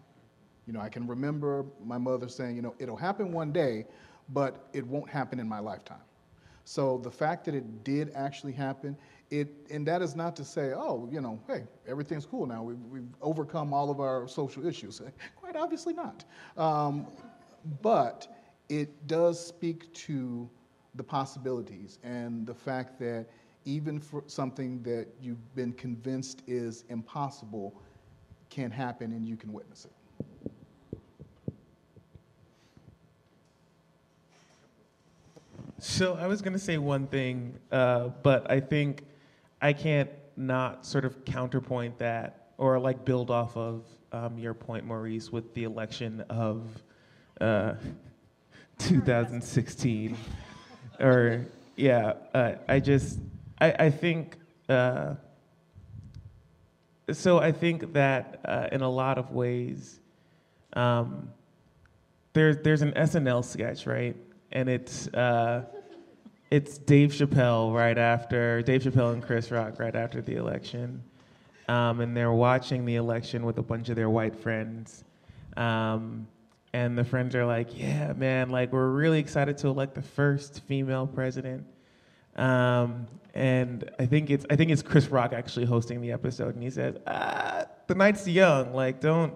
You 0.65 0.73
know, 0.73 0.81
I 0.81 0.89
can 0.89 1.07
remember 1.07 1.65
my 1.85 1.97
mother 1.97 2.27
saying, 2.27 2.55
you 2.55 2.61
know, 2.61 2.75
it'll 2.79 2.97
happen 2.97 3.31
one 3.31 3.53
day, 3.53 3.85
but 4.29 4.67
it 4.73 4.85
won't 4.85 5.09
happen 5.09 5.39
in 5.39 5.47
my 5.47 5.59
lifetime. 5.59 6.01
So 6.65 6.97
the 6.97 7.11
fact 7.11 7.45
that 7.45 7.55
it 7.55 7.85
did 7.85 8.11
actually 8.13 8.51
happen, 8.51 8.97
it, 9.29 9.47
and 9.71 9.87
that 9.87 10.01
is 10.01 10.15
not 10.15 10.35
to 10.37 10.43
say, 10.43 10.73
oh, 10.75 11.07
you 11.09 11.21
know, 11.21 11.39
hey, 11.47 11.63
everything's 11.87 12.25
cool 12.25 12.45
now. 12.45 12.63
We've, 12.63 12.81
we've 12.89 13.07
overcome 13.21 13.73
all 13.73 13.89
of 13.89 14.01
our 14.01 14.27
social 14.27 14.65
issues. 14.65 15.01
Quite 15.37 15.55
obviously 15.55 15.93
not. 15.93 16.25
Um, 16.57 17.07
but 17.81 18.27
it 18.67 19.07
does 19.07 19.43
speak 19.43 19.93
to 19.93 20.49
the 20.95 21.03
possibilities 21.03 21.99
and 22.03 22.45
the 22.45 22.53
fact 22.53 22.99
that 22.99 23.27
even 23.67 23.99
for 23.99 24.23
something 24.27 24.81
that 24.81 25.07
you've 25.21 25.53
been 25.53 25.73
convinced 25.73 26.41
is 26.47 26.85
impossible 26.87 27.75
can 28.49 28.71
happen 28.71 29.11
and 29.11 29.27
you 29.27 29.35
can 29.35 29.51
witness 29.51 29.85
it. 29.85 29.91
So 35.79 36.15
I 36.15 36.27
was 36.27 36.41
going 36.41 36.53
to 36.53 36.59
say 36.59 36.77
one 36.77 37.07
thing, 37.07 37.59
uh, 37.69 38.07
but 38.23 38.49
I 38.49 38.61
think 38.61 39.03
I 39.61 39.73
can't 39.73 40.09
not 40.37 40.85
sort 40.85 41.03
of 41.03 41.25
counterpoint 41.25 41.97
that 41.97 42.53
or 42.57 42.79
like 42.79 43.03
build 43.03 43.29
off 43.29 43.57
of 43.57 43.83
um, 44.13 44.39
your 44.39 44.53
point, 44.53 44.85
Maurice, 44.85 45.29
with 45.29 45.53
the 45.53 45.65
election 45.65 46.21
of 46.29 46.65
uh, 47.41 47.73
2016. 48.79 50.15
or 51.01 51.45
yeah, 51.75 52.13
uh, 52.33 52.53
I 52.69 52.79
just 52.79 53.19
I, 53.59 53.71
I 53.79 53.89
think 53.89 54.37
uh, 54.69 55.15
so. 57.11 57.39
I 57.39 57.51
think 57.51 57.93
that 57.93 58.41
uh, 58.45 58.67
in 58.71 58.81
a 58.81 58.89
lot 58.89 59.17
of 59.17 59.31
ways, 59.31 59.99
um, 60.73 61.29
there's 62.33 62.57
there's 62.63 62.81
an 62.81 62.91
SNL 62.91 63.43
sketch, 63.43 63.87
right? 63.87 64.15
And 64.51 64.69
it's 64.69 65.07
uh, 65.09 65.63
it's 66.51 66.77
Dave 66.77 67.11
Chappelle 67.11 67.73
right 67.73 67.97
after 67.97 68.61
Dave 68.61 68.83
Chappelle 68.83 69.13
and 69.13 69.23
Chris 69.23 69.49
Rock 69.51 69.79
right 69.79 69.95
after 69.95 70.21
the 70.21 70.35
election, 70.35 71.03
um, 71.67 72.01
and 72.01 72.15
they're 72.15 72.31
watching 72.31 72.85
the 72.85 72.95
election 72.95 73.45
with 73.45 73.57
a 73.57 73.63
bunch 73.63 73.89
of 73.89 73.95
their 73.95 74.09
white 74.09 74.35
friends. 74.35 75.03
Um, 75.55 76.27
and 76.73 76.95
the 76.97 77.03
friends 77.03 77.33
are 77.33 77.45
like, 77.45 77.75
"Yeah, 77.77 78.13
man, 78.13 78.49
like 78.49 78.71
we're 78.71 78.91
really 78.91 79.19
excited 79.19 79.57
to 79.59 79.67
elect 79.69 79.95
the 79.95 80.01
first 80.01 80.61
female 80.67 81.07
president." 81.07 81.65
Um, 82.37 83.07
and 83.33 83.89
I 83.99 84.05
think 84.05 84.29
it's 84.29 84.45
I 84.49 84.55
think 84.55 84.71
it's 84.71 84.81
Chris 84.81 85.07
Rock 85.07 85.33
actually 85.33 85.65
hosting 85.65 86.01
the 86.01 86.11
episode, 86.11 86.55
and 86.55 86.63
he 86.63 86.69
says, 86.69 86.95
"Ah, 87.05 87.65
the 87.87 87.95
night's 87.95 88.27
young. 88.27 88.73
Like, 88.73 88.99
don't 88.99 89.33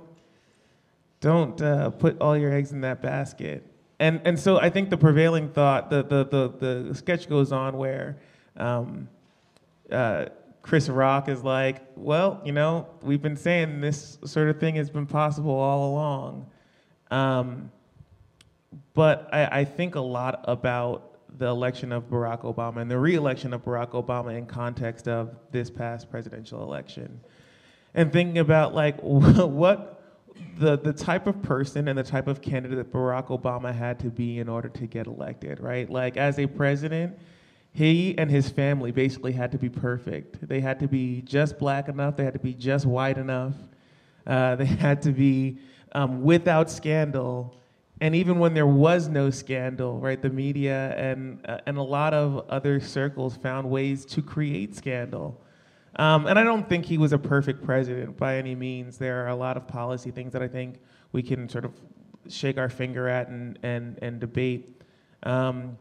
don't 1.19 1.61
uh, 1.61 1.91
put 1.91 2.19
all 2.19 2.35
your 2.35 2.51
eggs 2.51 2.71
in 2.71 2.81
that 2.81 3.01
basket." 3.01 3.65
And 3.99 4.21
and 4.25 4.39
so 4.39 4.59
I 4.59 4.69
think 4.69 4.89
the 4.89 4.97
prevailing 4.97 5.49
thought, 5.49 5.89
the 5.89 6.03
the 6.03 6.25
the, 6.25 6.85
the 6.87 6.95
sketch 6.95 7.29
goes 7.29 7.51
on 7.51 7.77
where. 7.77 8.17
Um, 8.57 9.07
uh, 9.91 10.25
Chris 10.61 10.89
Rock 10.89 11.27
is 11.27 11.43
like, 11.43 11.81
well, 11.95 12.39
you 12.45 12.51
know, 12.51 12.87
we've 13.01 13.21
been 13.21 13.35
saying 13.35 13.81
this 13.81 14.19
sort 14.25 14.47
of 14.49 14.59
thing 14.59 14.75
has 14.75 14.89
been 14.89 15.07
possible 15.07 15.53
all 15.53 15.91
along. 15.91 16.45
Um, 17.09 17.71
but 18.93 19.27
I, 19.33 19.61
I 19.61 19.65
think 19.65 19.95
a 19.95 20.01
lot 20.01 20.45
about 20.47 21.10
the 21.41 21.47
election 21.47 21.91
of 21.91 22.07
Barack 22.07 22.43
Obama 22.43 22.81
and 22.81 22.91
the 22.91 22.99
reelection 22.99 23.51
of 23.51 23.65
Barack 23.65 23.93
Obama 23.93 24.37
in 24.37 24.45
context 24.45 25.07
of 25.07 25.35
this 25.51 25.71
past 25.71 26.11
presidential 26.11 26.61
election. 26.61 27.19
And 27.95 28.13
thinking 28.13 28.37
about 28.37 28.75
like 28.75 28.99
what 29.01 30.03
the 30.59 30.77
the 30.77 30.93
type 30.93 31.25
of 31.25 31.41
person 31.41 31.87
and 31.87 31.97
the 31.97 32.03
type 32.03 32.27
of 32.27 32.43
candidate 32.43 32.77
that 32.77 32.93
Barack 32.93 33.29
Obama 33.29 33.73
had 33.73 33.97
to 34.01 34.11
be 34.11 34.37
in 34.37 34.47
order 34.47 34.69
to 34.69 34.85
get 34.85 35.07
elected, 35.07 35.59
right? 35.59 35.89
Like 35.89 36.15
as 36.15 36.37
a 36.37 36.45
president, 36.45 37.17
he 37.73 38.15
and 38.19 38.29
his 38.29 38.47
family 38.47 38.91
basically 38.91 39.31
had 39.31 39.51
to 39.53 39.57
be 39.57 39.67
perfect. 39.67 40.47
They 40.47 40.59
had 40.59 40.79
to 40.81 40.87
be 40.87 41.23
just 41.23 41.57
black 41.57 41.89
enough, 41.89 42.17
they 42.17 42.23
had 42.23 42.33
to 42.33 42.39
be 42.39 42.53
just 42.53 42.85
white 42.85 43.17
enough. 43.17 43.55
Uh, 44.27 44.57
they 44.57 44.65
had 44.85 45.01
to 45.01 45.11
be 45.11 45.57
um, 45.93 46.21
without 46.21 46.69
scandal 46.69 47.60
and 48.01 48.15
even 48.15 48.39
when 48.39 48.55
there 48.55 48.67
was 48.67 49.07
no 49.07 49.29
scandal, 49.29 49.99
right, 49.99 50.19
the 50.19 50.29
media 50.29 50.95
and 50.97 51.39
uh, 51.47 51.59
and 51.67 51.77
a 51.77 51.83
lot 51.83 52.13
of 52.13 52.49
other 52.49 52.79
circles 52.79 53.37
found 53.37 53.69
ways 53.69 54.05
to 54.05 54.23
create 54.23 54.75
scandal. 54.75 55.39
Um, 55.97 56.25
and 56.25 56.39
I 56.39 56.43
don't 56.43 56.67
think 56.67 56.85
he 56.85 56.97
was 56.97 57.13
a 57.13 57.17
perfect 57.19 57.63
president 57.63 58.17
by 58.17 58.37
any 58.37 58.55
means. 58.55 58.97
There 58.97 59.23
are 59.23 59.27
a 59.27 59.35
lot 59.35 59.55
of 59.55 59.67
policy 59.67 60.09
things 60.09 60.33
that 60.33 60.41
I 60.41 60.47
think 60.47 60.79
we 61.11 61.21
can 61.21 61.47
sort 61.47 61.63
of 61.63 61.73
shake 62.27 62.57
our 62.57 62.69
finger 62.69 63.07
at 63.07 63.27
and 63.27 63.59
and 63.61 63.99
and 64.01 64.19
debate. 64.19 64.81
Um, 65.21 65.77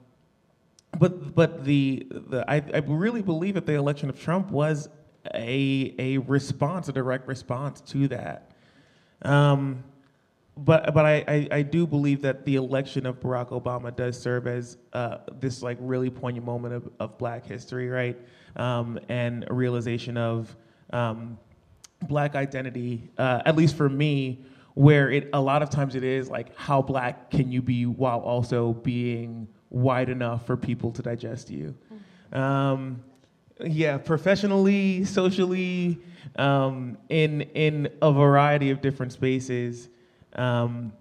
but 0.98 1.34
but 1.34 1.64
the, 1.64 2.06
the 2.10 2.44
I, 2.50 2.56
I 2.74 2.78
really 2.86 3.22
believe 3.22 3.54
that 3.54 3.64
the 3.64 3.74
election 3.74 4.10
of 4.10 4.20
Trump 4.20 4.50
was 4.50 4.90
a 5.34 5.94
a 5.98 6.18
response, 6.18 6.90
a 6.90 6.92
direct 6.92 7.26
response 7.26 7.80
to 7.80 8.08
that. 8.08 8.50
Um, 9.22 9.84
but 10.64 10.92
but 10.92 11.06
I, 11.06 11.24
I, 11.26 11.48
I, 11.50 11.62
do 11.62 11.86
believe 11.86 12.20
that 12.22 12.44
the 12.44 12.56
election 12.56 13.06
of 13.06 13.18
Barack 13.20 13.48
Obama 13.48 13.94
does 13.94 14.20
serve 14.20 14.46
as 14.46 14.76
uh, 14.92 15.18
this 15.40 15.62
like 15.62 15.78
really 15.80 16.10
poignant 16.10 16.44
moment 16.44 16.74
of, 16.74 16.90
of 17.00 17.18
Black 17.18 17.46
history, 17.46 17.88
right? 17.88 18.18
Um, 18.56 18.98
and 19.08 19.46
a 19.48 19.54
realization 19.54 20.16
of 20.16 20.54
um, 20.92 21.38
Black 22.08 22.34
identity, 22.34 23.10
uh, 23.16 23.42
at 23.46 23.56
least 23.56 23.76
for 23.76 23.88
me, 23.88 24.44
where 24.74 25.10
it 25.10 25.30
a 25.32 25.40
lot 25.40 25.62
of 25.62 25.70
times 25.70 25.94
it 25.94 26.04
is 26.04 26.28
like 26.28 26.56
how 26.56 26.82
Black 26.82 27.30
can 27.30 27.50
you 27.50 27.62
be 27.62 27.86
while 27.86 28.20
also 28.20 28.74
being 28.74 29.48
wide 29.70 30.10
enough 30.10 30.46
for 30.46 30.56
people 30.56 30.90
to 30.92 31.02
digest 31.02 31.50
you. 31.50 31.74
Um, 32.32 33.02
yeah, 33.64 33.98
professionally, 33.98 35.04
socially, 35.04 35.98
um, 36.36 36.98
in 37.08 37.42
in 37.42 37.88
a 38.02 38.12
variety 38.12 38.70
of 38.70 38.82
different 38.82 39.12
spaces. 39.12 39.88
Um, 40.34 40.92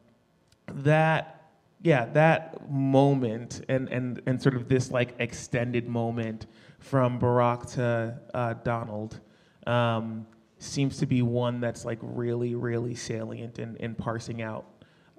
that 0.67 1.51
yeah, 1.81 2.05
that 2.07 2.69
moment 2.69 3.61
and 3.69 3.89
and 3.89 4.21
and 4.25 4.41
sort 4.41 4.55
of 4.55 4.67
this 4.67 4.91
like 4.91 5.15
extended 5.19 5.87
moment 5.87 6.47
from 6.79 7.19
Barack 7.19 7.73
to 7.73 8.19
uh, 8.33 8.53
Donald 8.63 9.19
um, 9.67 10.25
seems 10.57 10.97
to 10.97 11.05
be 11.05 11.21
one 11.21 11.59
that's 11.59 11.85
like 11.85 11.99
really 12.01 12.55
really 12.55 12.95
salient 12.95 13.59
in, 13.59 13.75
in 13.77 13.95
parsing 13.95 14.41
out 14.41 14.65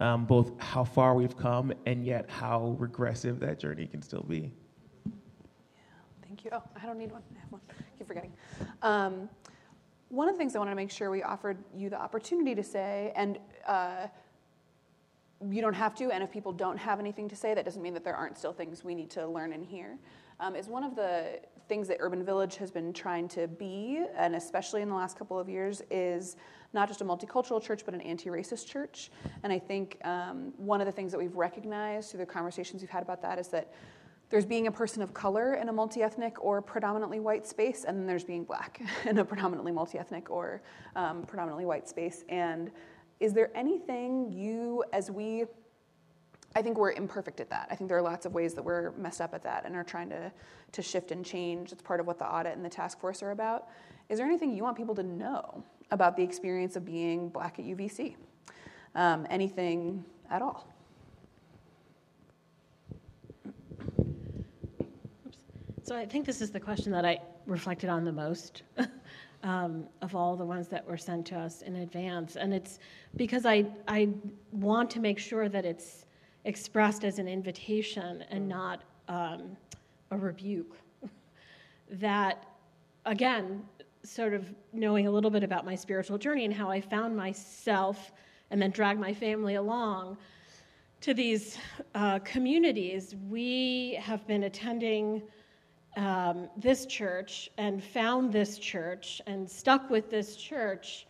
um, 0.00 0.24
both 0.24 0.52
how 0.58 0.82
far 0.82 1.14
we've 1.14 1.36
come 1.36 1.72
and 1.86 2.04
yet 2.04 2.28
how 2.28 2.74
regressive 2.78 3.38
that 3.40 3.58
journey 3.58 3.86
can 3.86 4.02
still 4.02 4.24
be. 4.26 4.50
Yeah, 5.06 5.12
Thank 6.22 6.44
you. 6.44 6.50
Oh, 6.52 6.62
I 6.82 6.86
don't 6.86 6.98
need 6.98 7.12
one. 7.12 7.22
I 7.36 7.40
have 7.40 7.52
one. 7.52 7.60
I 7.68 7.98
keep 7.98 8.08
forgetting. 8.08 8.32
Um, 8.82 9.28
one 10.10 10.28
of 10.28 10.34
the 10.34 10.38
things 10.38 10.54
I 10.54 10.58
wanted 10.58 10.72
to 10.72 10.76
make 10.76 10.90
sure 10.90 11.10
we 11.10 11.22
offered 11.22 11.56
you 11.74 11.88
the 11.88 12.00
opportunity 12.00 12.54
to 12.56 12.64
say, 12.64 13.12
and 13.14 13.38
uh, 13.66 14.08
you 15.48 15.62
don't 15.62 15.74
have 15.74 15.94
to, 15.94 16.10
and 16.10 16.22
if 16.22 16.30
people 16.30 16.52
don't 16.52 16.76
have 16.76 16.98
anything 16.98 17.28
to 17.28 17.36
say, 17.36 17.54
that 17.54 17.64
doesn't 17.64 17.80
mean 17.80 17.94
that 17.94 18.04
there 18.04 18.16
aren't 18.16 18.36
still 18.36 18.52
things 18.52 18.84
we 18.84 18.94
need 18.94 19.08
to 19.10 19.26
learn 19.26 19.52
and 19.52 19.64
hear. 19.64 19.98
Um, 20.40 20.56
is 20.56 20.68
one 20.68 20.82
of 20.82 20.96
the 20.96 21.40
things 21.68 21.86
that 21.86 21.98
Urban 22.00 22.24
Village 22.24 22.56
has 22.56 22.72
been 22.72 22.92
trying 22.92 23.28
to 23.28 23.46
be, 23.46 24.04
and 24.16 24.34
especially 24.34 24.82
in 24.82 24.88
the 24.88 24.94
last 24.94 25.16
couple 25.16 25.38
of 25.38 25.48
years, 25.48 25.80
is 25.90 26.36
not 26.72 26.88
just 26.88 27.00
a 27.00 27.04
multicultural 27.04 27.62
church, 27.62 27.82
but 27.84 27.94
an 27.94 28.00
anti 28.00 28.30
racist 28.30 28.66
church. 28.66 29.10
And 29.44 29.52
I 29.52 29.58
think 29.58 29.98
um, 30.04 30.52
one 30.56 30.80
of 30.80 30.86
the 30.86 30.92
things 30.92 31.12
that 31.12 31.18
we've 31.18 31.36
recognized 31.36 32.10
through 32.10 32.20
the 32.20 32.26
conversations 32.26 32.82
we've 32.82 32.90
had 32.90 33.02
about 33.02 33.22
that 33.22 33.38
is 33.38 33.48
that 33.48 33.72
there's 34.30 34.46
being 34.46 34.68
a 34.68 34.72
person 34.72 35.02
of 35.02 35.12
color 35.12 35.54
in 35.54 35.68
a 35.68 35.72
multi 35.72 36.02
ethnic 36.02 36.42
or 36.42 36.62
predominantly 36.62 37.18
white 37.18 37.46
space, 37.46 37.84
and 37.84 37.98
then 37.98 38.06
there's 38.06 38.24
being 38.24 38.44
black 38.44 38.80
in 39.04 39.18
a 39.18 39.24
predominantly 39.24 39.72
multi 39.72 39.98
ethnic 39.98 40.30
or 40.30 40.62
um, 40.96 41.22
predominantly 41.24 41.66
white 41.66 41.88
space. 41.88 42.24
And 42.28 42.70
is 43.18 43.32
there 43.34 43.50
anything 43.54 44.30
you, 44.32 44.84
as 44.92 45.10
we, 45.10 45.44
I 46.54 46.62
think 46.62 46.78
we're 46.78 46.92
imperfect 46.92 47.40
at 47.40 47.50
that. 47.50 47.68
I 47.70 47.74
think 47.74 47.88
there 47.88 47.98
are 47.98 48.02
lots 48.02 48.24
of 48.24 48.32
ways 48.32 48.54
that 48.54 48.62
we're 48.62 48.92
messed 48.92 49.20
up 49.20 49.34
at 49.34 49.42
that 49.42 49.66
and 49.66 49.76
are 49.76 49.84
trying 49.84 50.08
to, 50.10 50.32
to 50.72 50.82
shift 50.82 51.10
and 51.10 51.24
change. 51.24 51.72
It's 51.72 51.82
part 51.82 52.00
of 52.00 52.06
what 52.06 52.18
the 52.18 52.26
audit 52.26 52.56
and 52.56 52.64
the 52.64 52.70
task 52.70 52.98
force 52.98 53.22
are 53.22 53.32
about. 53.32 53.68
Is 54.08 54.18
there 54.18 54.26
anything 54.26 54.54
you 54.54 54.62
want 54.62 54.76
people 54.76 54.94
to 54.94 55.02
know 55.02 55.62
about 55.90 56.16
the 56.16 56.22
experience 56.22 56.76
of 56.76 56.84
being 56.84 57.28
black 57.28 57.58
at 57.58 57.64
UVC? 57.64 58.16
Um, 58.94 59.26
anything 59.28 60.04
at 60.30 60.40
all? 60.42 60.66
So 65.90 65.96
I 65.96 66.06
think 66.06 66.24
this 66.24 66.40
is 66.40 66.52
the 66.52 66.60
question 66.60 66.92
that 66.92 67.04
I 67.04 67.18
reflected 67.46 67.90
on 67.90 68.04
the 68.04 68.12
most 68.12 68.62
um, 69.42 69.88
of 70.02 70.14
all 70.14 70.36
the 70.36 70.44
ones 70.44 70.68
that 70.68 70.86
were 70.86 70.96
sent 70.96 71.26
to 71.26 71.36
us 71.36 71.62
in 71.62 71.74
advance, 71.74 72.36
and 72.36 72.54
it's 72.54 72.78
because 73.16 73.44
I 73.44 73.66
I 73.88 74.10
want 74.52 74.88
to 74.90 75.00
make 75.00 75.18
sure 75.18 75.48
that 75.48 75.64
it's 75.64 76.04
expressed 76.44 77.02
as 77.02 77.18
an 77.18 77.26
invitation 77.26 78.22
and 78.30 78.48
not 78.48 78.84
um, 79.08 79.56
a 80.12 80.16
rebuke. 80.16 80.76
that 81.90 82.46
again, 83.04 83.64
sort 84.04 84.32
of 84.32 84.44
knowing 84.72 85.08
a 85.08 85.10
little 85.10 85.28
bit 85.28 85.42
about 85.42 85.66
my 85.66 85.74
spiritual 85.74 86.18
journey 86.18 86.44
and 86.44 86.54
how 86.54 86.70
I 86.70 86.80
found 86.80 87.16
myself 87.16 88.12
and 88.52 88.62
then 88.62 88.70
dragged 88.70 89.00
my 89.00 89.12
family 89.12 89.56
along 89.56 90.18
to 91.00 91.14
these 91.14 91.58
uh, 91.96 92.20
communities. 92.20 93.16
We 93.28 93.98
have 94.00 94.24
been 94.28 94.44
attending 94.44 95.22
um, 95.96 96.48
this 96.56 96.86
church 96.86 97.50
and 97.58 97.82
found 97.82 98.32
this 98.32 98.58
church 98.58 99.20
and 99.26 99.48
stuck 99.48 99.90
with 99.90 100.10
this 100.10 100.36
church 100.36 101.06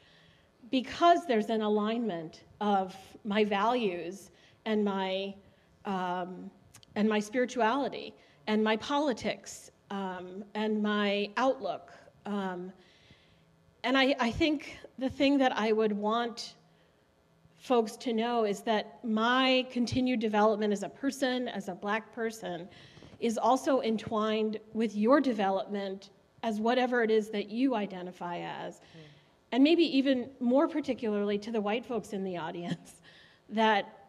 because 0.70 1.26
there's 1.26 1.50
an 1.50 1.62
alignment 1.62 2.44
of 2.60 2.96
my 3.24 3.44
values 3.44 4.30
and 4.64 4.84
my 4.84 5.34
um, 5.84 6.50
and 6.96 7.08
my 7.08 7.20
spirituality 7.20 8.14
and 8.46 8.62
my 8.62 8.76
politics 8.76 9.70
um, 9.90 10.44
and 10.54 10.82
my 10.82 11.30
outlook. 11.36 11.92
Um, 12.26 12.72
and 13.84 13.96
I, 13.96 14.14
I 14.18 14.30
think 14.30 14.76
the 14.98 15.08
thing 15.08 15.38
that 15.38 15.56
I 15.56 15.72
would 15.72 15.92
want 15.92 16.54
folks 17.58 17.96
to 17.96 18.12
know 18.12 18.44
is 18.44 18.62
that 18.62 18.98
my 19.04 19.66
continued 19.70 20.20
development 20.20 20.72
as 20.72 20.82
a 20.82 20.88
person, 20.88 21.48
as 21.48 21.68
a 21.68 21.74
black 21.74 22.12
person, 22.12 22.68
is 23.20 23.38
also 23.38 23.80
entwined 23.82 24.58
with 24.72 24.96
your 24.96 25.20
development 25.20 26.10
as 26.42 26.58
whatever 26.58 27.02
it 27.02 27.10
is 27.10 27.30
that 27.30 27.50
you 27.50 27.74
identify 27.74 28.38
as. 28.38 28.76
Mm. 28.76 28.80
And 29.52 29.64
maybe 29.64 29.84
even 29.96 30.30
more 30.40 30.68
particularly 30.68 31.38
to 31.38 31.50
the 31.50 31.60
white 31.60 31.84
folks 31.84 32.12
in 32.12 32.24
the 32.24 32.36
audience, 32.36 32.94
that, 33.50 34.06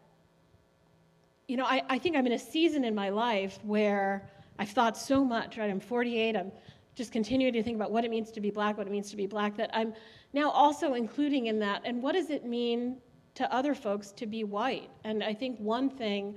you 1.48 1.58
know, 1.58 1.66
I, 1.66 1.84
I 1.90 1.98
think 1.98 2.16
I'm 2.16 2.26
in 2.28 2.34
a 2.34 2.40
season 2.40 2.86
in 2.86 2.96
my 2.96 3.10
life 3.10 3.60
where 3.64 4.30
I've 4.60 4.70
thought 4.70 4.98
so 4.98 5.26
much, 5.26 5.58
right? 5.58 5.70
I'm 5.70 5.80
48, 5.80 6.36
I'm 6.36 6.52
just 6.96 7.12
continuing 7.12 7.54
to 7.54 7.64
think 7.64 7.76
about 7.76 7.92
what 7.92 8.06
it 8.06 8.12
means 8.12 8.32
to 8.32 8.42
be 8.42 8.52
black, 8.52 8.78
what 8.78 8.88
it 8.88 8.92
means 8.92 9.10
to 9.12 9.18
be 9.18 9.26
black, 9.26 9.58
that 9.58 9.70
I'm 9.74 9.94
now 10.34 10.50
also 10.52 10.94
including 10.94 11.48
in 11.48 11.60
that, 11.60 11.82
and 11.84 12.02
what 12.02 12.14
does 12.14 12.30
it 12.30 12.46
mean 12.46 12.98
to 13.36 13.52
other 13.54 13.74
folks 13.74 14.12
to 14.12 14.26
be 14.26 14.44
white? 14.44 14.90
And 15.04 15.24
I 15.24 15.34
think 15.34 15.58
one 15.60 15.90
thing 15.90 16.36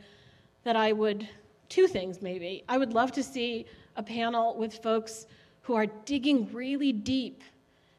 that 0.63 0.77
I 0.77 0.93
would, 0.93 1.29
two 1.69 1.87
things 1.87 2.23
maybe, 2.23 2.65
I 2.69 2.79
would 2.79 2.93
love 2.93 3.13
to 3.13 3.23
see 3.23 3.67
a 3.97 4.03
panel 4.03 4.57
with 4.57 4.83
folks 4.83 5.27
who 5.63 5.75
are 5.75 5.87
digging 5.87 6.53
really 6.53 6.93
deep 6.93 7.43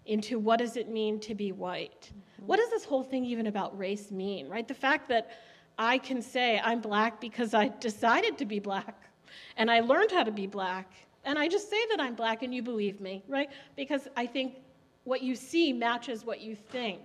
into 0.05 0.37
what 0.37 0.59
does 0.59 0.77
it 0.77 0.87
mean 0.87 1.19
to 1.19 1.33
be 1.33 1.51
white? 1.51 2.11
Mm-hmm. 2.11 2.47
What 2.47 2.57
does 2.57 2.69
this 2.69 2.85
whole 2.85 3.03
thing 3.03 3.25
even 3.25 3.47
about 3.47 3.77
race 3.77 4.11
mean, 4.11 4.47
right? 4.47 4.67
The 4.67 4.73
fact 4.73 5.09
that 5.09 5.31
I 5.77 5.97
can 5.97 6.21
say 6.21 6.61
I'm 6.63 6.79
black 6.79 7.19
because 7.19 7.53
I 7.53 7.69
decided 7.79 8.37
to 8.37 8.45
be 8.45 8.59
black 8.59 9.09
and 9.57 9.69
I 9.69 9.79
learned 9.79 10.11
how 10.11 10.23
to 10.23 10.31
be 10.31 10.47
black 10.47 10.93
and 11.25 11.39
I 11.39 11.47
just 11.47 11.69
say 11.69 11.85
that 11.89 11.99
I'm 11.99 12.13
black 12.13 12.43
and 12.43 12.53
you 12.53 12.61
believe 12.61 13.01
me, 13.01 13.23
right? 13.27 13.49
Because 13.75 14.07
I 14.15 14.27
think 14.27 14.57
what 15.03 15.23
you 15.23 15.35
see 15.35 15.73
matches 15.73 16.23
what 16.23 16.39
you 16.39 16.55
think. 16.55 17.01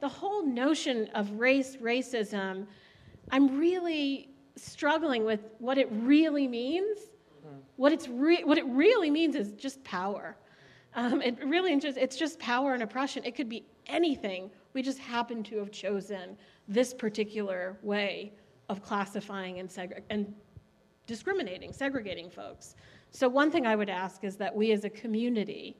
The 0.00 0.08
whole 0.08 0.44
notion 0.44 1.08
of 1.14 1.30
race, 1.32 1.76
racism, 1.76 2.66
I'm 3.30 3.58
really 3.58 4.28
struggling 4.56 5.24
with 5.24 5.40
what 5.58 5.78
it 5.78 5.88
really 5.90 6.48
means. 6.48 6.98
What, 7.76 7.92
it's 7.92 8.08
re- 8.08 8.42
what 8.44 8.58
it 8.58 8.66
really 8.66 9.10
means 9.10 9.36
is 9.36 9.52
just 9.52 9.82
power. 9.84 10.36
Um, 10.94 11.20
it 11.20 11.38
really 11.44 11.78
just, 11.78 11.98
it's 11.98 12.16
just 12.16 12.38
power 12.38 12.72
and 12.72 12.82
oppression. 12.82 13.22
It 13.24 13.34
could 13.34 13.48
be 13.48 13.64
anything. 13.86 14.50
We 14.72 14.82
just 14.82 14.98
happen 14.98 15.42
to 15.44 15.58
have 15.58 15.70
chosen 15.70 16.36
this 16.68 16.94
particular 16.94 17.76
way 17.82 18.32
of 18.68 18.82
classifying 18.82 19.58
and, 19.58 19.68
seg- 19.68 20.00
and 20.10 20.34
discriminating, 21.06 21.72
segregating 21.72 22.30
folks. 22.30 22.76
So, 23.10 23.28
one 23.28 23.50
thing 23.50 23.66
I 23.66 23.76
would 23.76 23.90
ask 23.90 24.24
is 24.24 24.36
that 24.36 24.54
we 24.54 24.72
as 24.72 24.84
a 24.84 24.90
community 24.90 25.76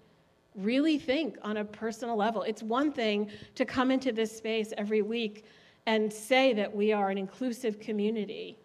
really 0.54 0.98
think 0.98 1.36
on 1.42 1.58
a 1.58 1.64
personal 1.64 2.16
level. 2.16 2.42
It's 2.42 2.62
one 2.62 2.92
thing 2.92 3.30
to 3.54 3.64
come 3.64 3.90
into 3.90 4.12
this 4.12 4.34
space 4.34 4.72
every 4.78 5.02
week 5.02 5.44
and 5.86 6.12
say 6.12 6.52
that 6.54 6.74
we 6.74 6.92
are 6.92 7.10
an 7.10 7.18
inclusive 7.18 7.78
community, 7.78 8.58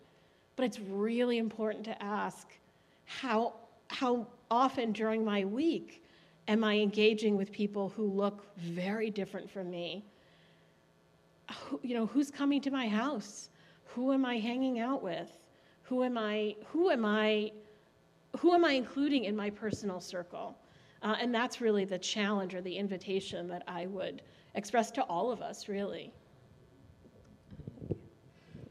but 0.62 0.68
it's 0.68 0.80
really 0.80 1.40
important 1.40 1.84
to 1.84 2.04
ask 2.04 2.48
how, 3.06 3.56
how 3.88 4.28
often 4.52 4.92
during 4.92 5.26
my 5.26 5.44
week 5.44 6.04
am 6.48 6.64
I 6.64 6.76
engaging 6.76 7.36
with 7.36 7.52
people 7.52 7.90
who 7.90 8.06
look 8.06 8.46
very 8.58 9.10
different 9.10 9.50
from 9.50 9.72
me? 9.72 10.06
Who, 11.52 11.80
you 11.82 11.96
know, 11.96 12.06
who's 12.06 12.30
coming 12.30 12.62
to 12.62 12.70
my 12.70 12.88
house? 12.88 13.50
Who 13.86 14.12
am 14.12 14.24
I 14.24 14.38
hanging 14.38 14.78
out 14.78 15.02
with? 15.02 15.36
Who 15.82 16.04
am 16.04 16.16
I, 16.16 16.56
who 16.68 16.92
am 16.92 17.06
I 17.06 17.54
who 18.38 18.54
am 18.54 18.64
I 18.64 18.74
including 18.74 19.26
in 19.26 19.36
my 19.36 19.50
personal 19.50 20.00
circle? 20.00 20.56
Uh, 21.02 21.16
and 21.20 21.34
that's 21.34 21.60
really 21.60 21.86
the 21.86 21.98
challenge 21.98 22.54
or 22.54 22.62
the 22.62 22.78
invitation 22.78 23.48
that 23.48 23.64
I 23.68 23.88
would 23.88 24.22
express 24.54 24.92
to 24.92 25.02
all 25.06 25.32
of 25.32 25.42
us, 25.42 25.68
really. 25.68 26.14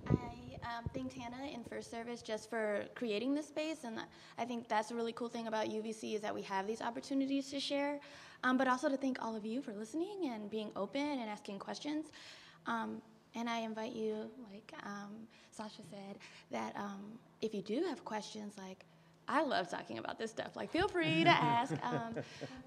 I 0.09 0.60
um, 0.77 0.85
thanked 0.95 1.15
Hannah 1.15 1.49
in 1.53 1.65
first 1.65 1.91
service 1.91 2.23
just 2.23 2.49
for 2.49 2.85
creating 2.95 3.35
this 3.35 3.49
space, 3.49 3.85
and 3.85 3.99
I 4.39 4.45
think 4.45 4.69
that's 4.69 4.91
a 4.91 4.95
really 4.95 5.13
cool 5.13 5.29
thing 5.29 5.47
about 5.47 5.67
UVC 5.67 6.15
is 6.15 6.21
that 6.21 6.35
we 6.35 6.43
have 6.43 6.67
these 6.67 6.81
opportunities 6.81 7.51
to 7.51 7.61
share, 7.61 7.99
um, 8.45 8.57
but 8.57 8.69
also 8.69 8.89
to 8.89 8.97
thank 8.97 9.23
all 9.25 9.37
of 9.37 9.45
you 9.45 9.63
for 9.63 9.73
listening 9.73 10.31
and 10.33 10.51
being 10.51 10.71
open 10.77 11.01
and 11.01 11.29
asking 11.29 11.59
questions. 11.59 12.07
Um, 12.67 13.03
and 13.35 13.49
I 13.49 13.59
invite 13.61 13.93
you, 13.93 14.31
like 14.53 14.73
um, 14.85 15.29
Sasha 15.51 15.83
said, 15.91 16.19
that 16.51 16.75
um, 16.77 17.19
if 17.41 17.55
you 17.55 17.63
do 17.63 17.85
have 17.89 18.05
questions, 18.05 18.55
like 18.59 18.85
I 19.31 19.43
love 19.45 19.71
talking 19.71 19.99
about 19.99 20.19
this 20.19 20.33
stuff. 20.33 20.57
Like, 20.57 20.71
feel 20.73 20.89
free 20.89 21.23
to 21.23 21.31
ask. 21.31 21.75
Um, 21.85 22.17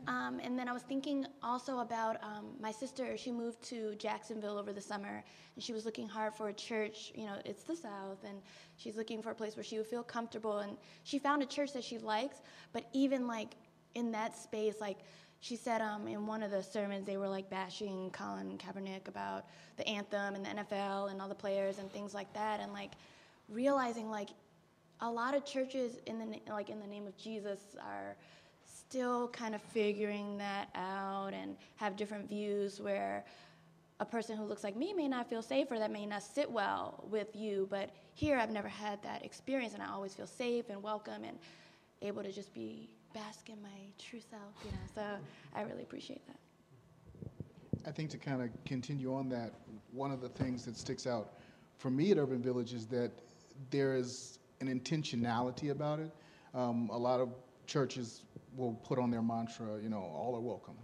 um, 0.08 0.39
and 0.41 0.58
then 0.58 0.69
I 0.69 0.71
was 0.71 0.84
thinking 0.84 1.26
also 1.43 1.80
about 1.80 2.23
um, 2.23 2.56
my 2.62 2.71
sister. 2.71 3.17
She 3.17 3.32
moved 3.32 3.62
to 3.63 3.95
Jacksonville 3.95 4.58
over 4.58 4.71
the 4.71 4.82
summer, 4.82 5.23
and 5.56 5.63
she 5.63 5.73
was 5.73 5.84
looking 5.84 6.08
hard 6.08 6.34
for 6.34 6.47
a 6.47 6.54
church. 6.54 7.12
You 7.15 7.26
know, 7.26 7.36
it's 7.43 7.63
the 7.63 7.76
South, 7.76 8.23
and 8.23 8.41
she's 8.78 8.95
looking 8.95 9.21
for 9.21 9.32
a 9.32 9.36
place 9.36 9.58
where 9.58 9.63
she 9.63 9.78
would 9.78 9.88
feel 9.88 10.04
comfortable. 10.04 10.60
And 10.60 10.78
she 11.04 11.19
found 11.19 11.43
a 11.43 11.45
church 11.45 11.73
that 11.73 11.84
she 11.84 11.97
likes, 11.97 12.38
but 12.71 12.86
even 12.93 13.28
like 13.28 13.56
in 13.93 14.13
that 14.13 14.38
space, 14.38 14.76
like 14.80 14.99
she 15.41 15.58
said 15.58 15.82
um, 15.82 16.08
in 16.08 16.26
one 16.26 16.41
of 16.41 16.52
the 16.52 16.63
sermons 16.63 17.06
they 17.06 17.17
were 17.17 17.28
like 17.28 17.49
bashing 17.49 18.10
Colin 18.12 18.58
Kaepernick 18.58 19.10
about 19.10 19.47
the 19.76 19.86
anthem 19.86 20.36
and 20.36 20.45
the 20.45 20.49
NFL 20.49 21.12
and 21.12 21.21
all 21.21 21.28
the 21.28 21.36
players 21.36 21.80
and 21.80 21.91
things 21.91 22.13
like 22.13 22.32
that, 22.34 22.62
and 22.62 22.71
like 22.71 22.91
realizing 23.49 24.10
like 24.10 24.30
a 25.04 25.12
lot 25.12 25.36
of 25.36 25.46
churches 25.46 25.98
in 26.08 26.18
the 26.18 26.52
like 26.52 26.70
in 26.70 26.80
the 26.80 26.88
name 26.88 27.06
of 27.06 27.16
Jesus 27.18 27.60
are 27.82 28.16
still 28.66 29.28
kind 29.28 29.54
of 29.54 29.62
figuring 29.62 30.38
that 30.38 30.70
out 30.76 31.34
and 31.34 31.58
have 31.76 31.98
different 31.98 32.28
views 32.28 32.80
where 32.80 33.26
a 34.00 34.06
person 34.06 34.38
who 34.38 34.46
looks 34.46 34.63
like 34.63 34.76
me 34.76 34.94
may 34.94 35.08
not 35.08 35.30
feel 35.30 35.42
safe 35.42 35.70
or 35.72 35.78
that 35.78 35.92
may 35.92 36.06
not 36.06 36.24
sit 36.24 36.50
well 36.50 37.04
with 37.12 37.36
you. 37.36 37.68
But 37.70 37.92
here 38.13 38.38
I've 38.38 38.50
never 38.50 38.70
had 38.70 39.02
that 39.04 39.24
experience 39.26 39.74
and 39.74 39.84
I 39.84 39.89
always 39.89 40.13
feel 40.13 40.26
safe 40.26 40.70
and 40.70 40.82
welcome 40.82 41.24
and 41.26 41.38
able 42.02 42.24
to 42.24 42.32
just 42.32 42.54
be 42.54 42.89
bask 43.13 43.50
in 43.50 43.62
my 43.62 43.70
true 44.00 44.22
self 44.22 44.54
you 44.66 44.72
know? 44.72 44.78
So 44.96 45.04
I 45.54 45.62
really 45.63 45.84
appreciate 45.84 46.22
that. 46.28 46.38
I 47.86 47.92
think 47.92 48.10
to 48.12 48.18
kind 48.18 48.42
of 48.42 48.50
continue 48.63 49.13
on 49.13 49.28
that, 49.30 49.52
one 49.92 50.12
of 50.12 50.22
the 50.22 50.30
things 50.30 50.63
that 50.66 50.78
sticks 50.78 51.06
out 51.06 51.34
for 51.78 51.89
me 51.89 52.12
at 52.12 52.18
Urban 52.18 52.42
Village 52.42 52.74
is 52.74 52.86
that 52.88 53.12
there 53.70 53.96
is 53.96 54.39
an 54.67 54.80
intentionality 54.80 55.71
about 55.71 55.99
it. 55.99 56.12
Um, 56.54 56.89
a 56.91 56.97
lot 56.97 57.19
of 57.19 57.30
churches 57.67 58.23
will 58.56 58.73
put 58.84 58.99
on 58.99 59.10
their 59.12 59.21
mantra, 59.21 59.80
you 59.82 59.89
know, 59.89 59.97
all 60.15 60.36
are 60.36 60.41
welcome. 60.41 60.76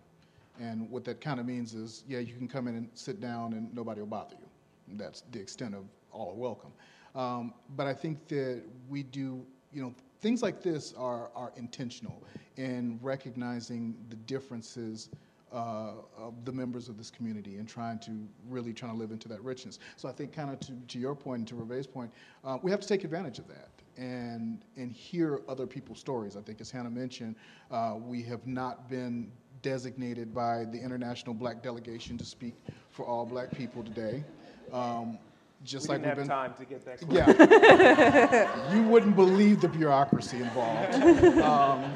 And 0.60 0.90
what 0.90 1.06
that 1.06 1.22
kind 1.22 1.40
of 1.40 1.46
means 1.46 1.74
is, 1.74 2.04
yeah, 2.08 2.20
you 2.20 2.36
can 2.36 2.48
come 2.48 2.68
in 2.68 2.76
and 2.76 2.90
sit 2.94 3.22
down 3.22 3.54
and 3.54 3.74
nobody 3.74 4.02
will 4.02 4.08
bother 4.08 4.36
you. 4.40 4.98
That's 4.98 5.24
the 5.32 5.40
extent 5.40 5.76
of 5.76 5.86
all 6.12 6.32
are 6.32 6.36
welcome. 6.36 6.72
Um, 7.16 7.54
but 7.76 7.88
I 7.88 7.94
think 7.94 8.28
that 8.28 8.62
we 8.90 9.04
do, 9.04 9.46
you 9.72 9.82
know, 9.82 9.94
things 10.20 10.42
like 10.42 10.62
this 10.62 10.94
are, 10.98 11.30
are 11.36 11.54
intentional 11.56 12.22
in 12.58 13.00
recognizing 13.02 13.96
the 14.10 14.16
differences 14.18 15.10
uh, 15.52 15.92
of 16.18 16.46
the 16.46 16.52
members 16.52 16.90
of 16.90 16.98
this 16.98 17.10
community 17.10 17.58
and 17.58 17.68
trying 17.68 18.00
to 18.00 18.12
really 18.48 18.74
trying 18.74 18.92
to 18.92 18.98
live 18.98 19.12
into 19.12 19.28
that 19.28 19.44
richness. 19.44 19.80
So 19.96 20.08
I 20.08 20.12
think 20.12 20.34
kind 20.34 20.52
of 20.52 20.60
to, 20.62 20.74
to 20.88 21.00
your 21.00 21.16
point 21.16 21.40
and 21.40 21.48
to 21.50 21.56
Reve's 21.56 21.88
point, 21.88 22.12
uh, 22.44 22.58
we 22.62 22.72
have 22.72 22.80
to 22.80 22.88
take 22.88 23.04
advantage 23.04 23.40
of 23.40 23.48
that 23.48 23.70
and 23.98 24.64
and 24.78 24.92
hear 24.92 25.42
other 25.48 25.68
people's 25.68 26.00
stories. 26.00 26.36
I 26.38 26.42
think 26.42 26.62
as 26.62 26.72
Hannah 26.72 26.90
mentioned, 26.90 27.36
uh, 27.72 27.96
we 28.00 28.24
have 28.24 28.46
not 28.48 28.90
been 28.90 29.32
designated 29.62 30.34
by 30.34 30.66
the 30.66 30.80
International 30.80 31.34
Black 31.34 31.62
Delegation 31.62 32.18
to 32.18 32.26
speak 32.26 32.56
for 32.92 33.06
all 33.06 33.26
black 33.26 33.52
people 33.52 33.84
today. 33.84 34.24
Um, 34.72 35.18
just 35.66 35.90
we 35.90 35.96
like 35.96 36.04
didn't 36.04 36.18
we've 36.18 36.28
have 36.28 36.28
been, 36.28 36.28
time 36.28 36.54
to 36.54 36.66
get 36.66 36.86
that. 36.86 37.12
yeah, 37.12 38.74
you 38.74 38.84
wouldn't 38.84 39.16
believe 39.16 39.60
the 39.60 39.68
bureaucracy 39.68 40.38
involved. 40.38 41.40
Um, 41.40 41.94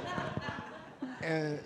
and 1.21 1.59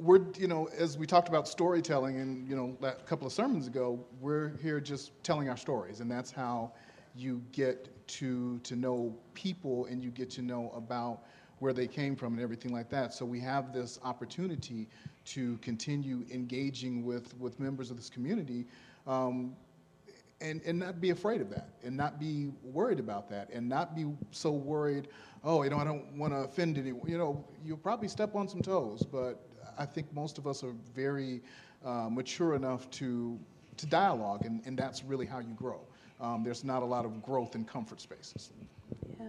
we're, 0.00 0.20
you 0.38 0.48
know, 0.48 0.68
as 0.78 0.96
we 0.96 1.06
talked 1.06 1.28
about 1.28 1.46
storytelling 1.46 2.20
and, 2.20 2.48
you 2.48 2.56
know, 2.56 2.76
a 2.82 2.92
couple 2.92 3.26
of 3.26 3.32
sermons 3.32 3.66
ago, 3.66 4.02
we're 4.20 4.56
here 4.62 4.80
just 4.80 5.12
telling 5.22 5.48
our 5.48 5.56
stories. 5.56 6.00
And 6.00 6.10
that's 6.10 6.30
how 6.30 6.72
you 7.14 7.42
get 7.52 7.88
to, 8.08 8.58
to 8.60 8.76
know 8.76 9.14
people 9.34 9.84
and 9.86 10.02
you 10.02 10.10
get 10.10 10.30
to 10.30 10.42
know 10.42 10.72
about 10.74 11.20
where 11.58 11.74
they 11.74 11.86
came 11.86 12.16
from 12.16 12.32
and 12.32 12.42
everything 12.42 12.72
like 12.72 12.88
that. 12.88 13.12
So 13.12 13.26
we 13.26 13.40
have 13.40 13.74
this 13.74 13.98
opportunity 14.02 14.88
to 15.26 15.58
continue 15.58 16.24
engaging 16.32 17.04
with, 17.04 17.38
with 17.38 17.60
members 17.60 17.90
of 17.90 17.98
this 17.98 18.08
community 18.08 18.64
um, 19.06 19.54
and, 20.40 20.62
and 20.64 20.78
not 20.78 21.02
be 21.02 21.10
afraid 21.10 21.42
of 21.42 21.50
that 21.50 21.68
and 21.84 21.94
not 21.94 22.18
be 22.18 22.50
worried 22.62 22.98
about 22.98 23.28
that 23.28 23.50
and 23.52 23.68
not 23.68 23.94
be 23.94 24.06
so 24.30 24.50
worried, 24.50 25.08
oh, 25.44 25.62
you 25.62 25.68
know, 25.68 25.76
I 25.76 25.84
don't 25.84 26.16
want 26.16 26.32
to 26.32 26.38
offend 26.38 26.78
anyone. 26.78 27.06
You 27.06 27.18
know, 27.18 27.44
you'll 27.62 27.76
probably 27.76 28.08
step 28.08 28.34
on 28.34 28.48
some 28.48 28.62
toes, 28.62 29.02
but 29.02 29.49
I 29.78 29.86
think 29.86 30.12
most 30.12 30.38
of 30.38 30.46
us 30.46 30.62
are 30.62 30.74
very 30.94 31.42
uh, 31.84 32.08
mature 32.10 32.54
enough 32.54 32.90
to, 32.92 33.38
to 33.76 33.86
dialogue, 33.86 34.44
and, 34.44 34.62
and 34.66 34.78
that's 34.78 35.04
really 35.04 35.26
how 35.26 35.38
you 35.38 35.54
grow. 35.54 35.80
Um, 36.20 36.44
there's 36.44 36.64
not 36.64 36.82
a 36.82 36.86
lot 36.86 37.04
of 37.04 37.22
growth 37.22 37.54
in 37.54 37.64
comfort 37.64 38.00
spaces. 38.00 38.50
Yeah. 39.18 39.26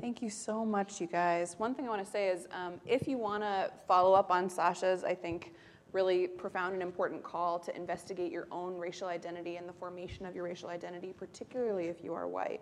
Thank 0.00 0.20
you 0.20 0.28
so 0.28 0.64
much, 0.64 1.00
you 1.00 1.06
guys. 1.06 1.56
One 1.58 1.74
thing 1.74 1.86
I 1.86 1.88
want 1.88 2.04
to 2.04 2.10
say 2.10 2.28
is 2.28 2.46
um, 2.52 2.74
if 2.84 3.08
you 3.08 3.16
want 3.16 3.42
to 3.42 3.70
follow 3.88 4.12
up 4.12 4.30
on 4.30 4.50
Sasha's, 4.50 5.02
I 5.02 5.14
think, 5.14 5.54
really 5.92 6.28
profound 6.28 6.74
and 6.74 6.82
important 6.82 7.22
call 7.22 7.58
to 7.60 7.74
investigate 7.74 8.30
your 8.30 8.46
own 8.52 8.76
racial 8.76 9.08
identity 9.08 9.56
and 9.56 9.66
the 9.66 9.72
formation 9.72 10.26
of 10.26 10.34
your 10.34 10.44
racial 10.44 10.68
identity, 10.68 11.14
particularly 11.16 11.86
if 11.86 12.04
you 12.04 12.12
are 12.12 12.28
white. 12.28 12.60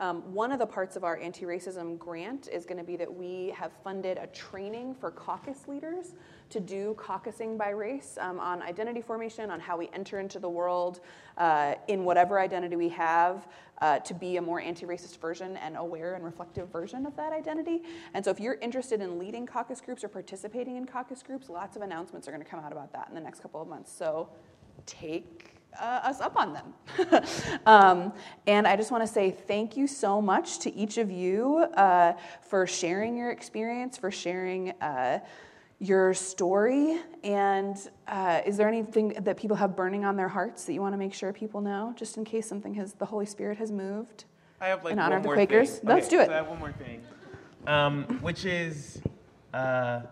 Um, 0.00 0.32
one 0.32 0.52
of 0.52 0.58
the 0.58 0.66
parts 0.66 0.96
of 0.96 1.04
our 1.04 1.16
anti 1.18 1.44
racism 1.44 1.98
grant 1.98 2.48
is 2.52 2.66
going 2.66 2.78
to 2.78 2.84
be 2.84 2.96
that 2.96 3.12
we 3.12 3.54
have 3.56 3.72
funded 3.82 4.18
a 4.18 4.26
training 4.28 4.94
for 4.94 5.10
caucus 5.10 5.68
leaders 5.68 6.14
to 6.50 6.60
do 6.60 6.94
caucusing 6.98 7.56
by 7.56 7.70
race 7.70 8.18
um, 8.20 8.38
on 8.38 8.62
identity 8.62 9.00
formation, 9.00 9.50
on 9.50 9.60
how 9.60 9.76
we 9.76 9.88
enter 9.92 10.20
into 10.20 10.38
the 10.38 10.48
world 10.48 11.00
uh, 11.38 11.74
in 11.88 12.04
whatever 12.04 12.38
identity 12.38 12.76
we 12.76 12.88
have 12.88 13.46
uh, 13.80 13.98
to 14.00 14.14
be 14.14 14.36
a 14.36 14.42
more 14.42 14.60
anti 14.60 14.86
racist 14.86 15.18
version 15.20 15.56
and 15.58 15.76
aware 15.76 16.14
and 16.14 16.24
reflective 16.24 16.68
version 16.68 17.06
of 17.06 17.16
that 17.16 17.32
identity. 17.32 17.82
And 18.14 18.24
so, 18.24 18.30
if 18.30 18.40
you're 18.40 18.54
interested 18.54 19.00
in 19.00 19.18
leading 19.18 19.46
caucus 19.46 19.80
groups 19.80 20.04
or 20.04 20.08
participating 20.08 20.76
in 20.76 20.86
caucus 20.86 21.22
groups, 21.22 21.48
lots 21.48 21.76
of 21.76 21.82
announcements 21.82 22.28
are 22.28 22.30
going 22.32 22.42
to 22.42 22.48
come 22.48 22.60
out 22.60 22.72
about 22.72 22.92
that 22.92 23.08
in 23.08 23.14
the 23.14 23.20
next 23.20 23.40
couple 23.40 23.62
of 23.62 23.68
months. 23.68 23.92
So, 23.92 24.28
take 24.86 25.53
uh, 25.80 26.00
us 26.04 26.20
up 26.20 26.36
on 26.36 26.52
them. 26.52 27.22
um, 27.66 28.12
and 28.46 28.66
I 28.66 28.76
just 28.76 28.90
want 28.90 29.06
to 29.06 29.12
say 29.12 29.30
thank 29.30 29.76
you 29.76 29.86
so 29.86 30.20
much 30.20 30.58
to 30.60 30.74
each 30.74 30.98
of 30.98 31.10
you 31.10 31.58
uh, 31.74 32.14
for 32.42 32.66
sharing 32.66 33.16
your 33.16 33.30
experience, 33.30 33.96
for 33.96 34.10
sharing 34.10 34.70
uh, 34.80 35.20
your 35.78 36.14
story. 36.14 37.00
And 37.22 37.76
uh, 38.06 38.40
is 38.46 38.56
there 38.56 38.68
anything 38.68 39.08
that 39.20 39.36
people 39.36 39.56
have 39.56 39.76
burning 39.76 40.04
on 40.04 40.16
their 40.16 40.28
hearts 40.28 40.64
that 40.64 40.72
you 40.72 40.80
want 40.80 40.94
to 40.94 40.98
make 40.98 41.14
sure 41.14 41.32
people 41.32 41.60
know, 41.60 41.94
just 41.96 42.16
in 42.16 42.24
case 42.24 42.48
something 42.48 42.74
has, 42.74 42.94
the 42.94 43.06
Holy 43.06 43.26
Spirit 43.26 43.58
has 43.58 43.70
moved? 43.70 44.24
I 44.60 44.68
have 44.68 44.84
like 44.84 44.92
in 44.92 44.98
honor 44.98 45.10
one 45.10 45.16
of 45.18 45.22
the 45.22 45.28
more 45.28 45.34
Quakers? 45.34 45.78
Thing. 45.78 45.88
Let's 45.88 46.08
do 46.08 46.20
it. 46.20 46.26
So 46.26 46.32
I 46.32 46.36
have 46.36 46.48
one 46.48 46.58
more 46.58 46.72
thing, 46.72 47.02
um, 47.66 48.04
which 48.22 48.44
is 48.44 49.02
uh, 49.52 50.02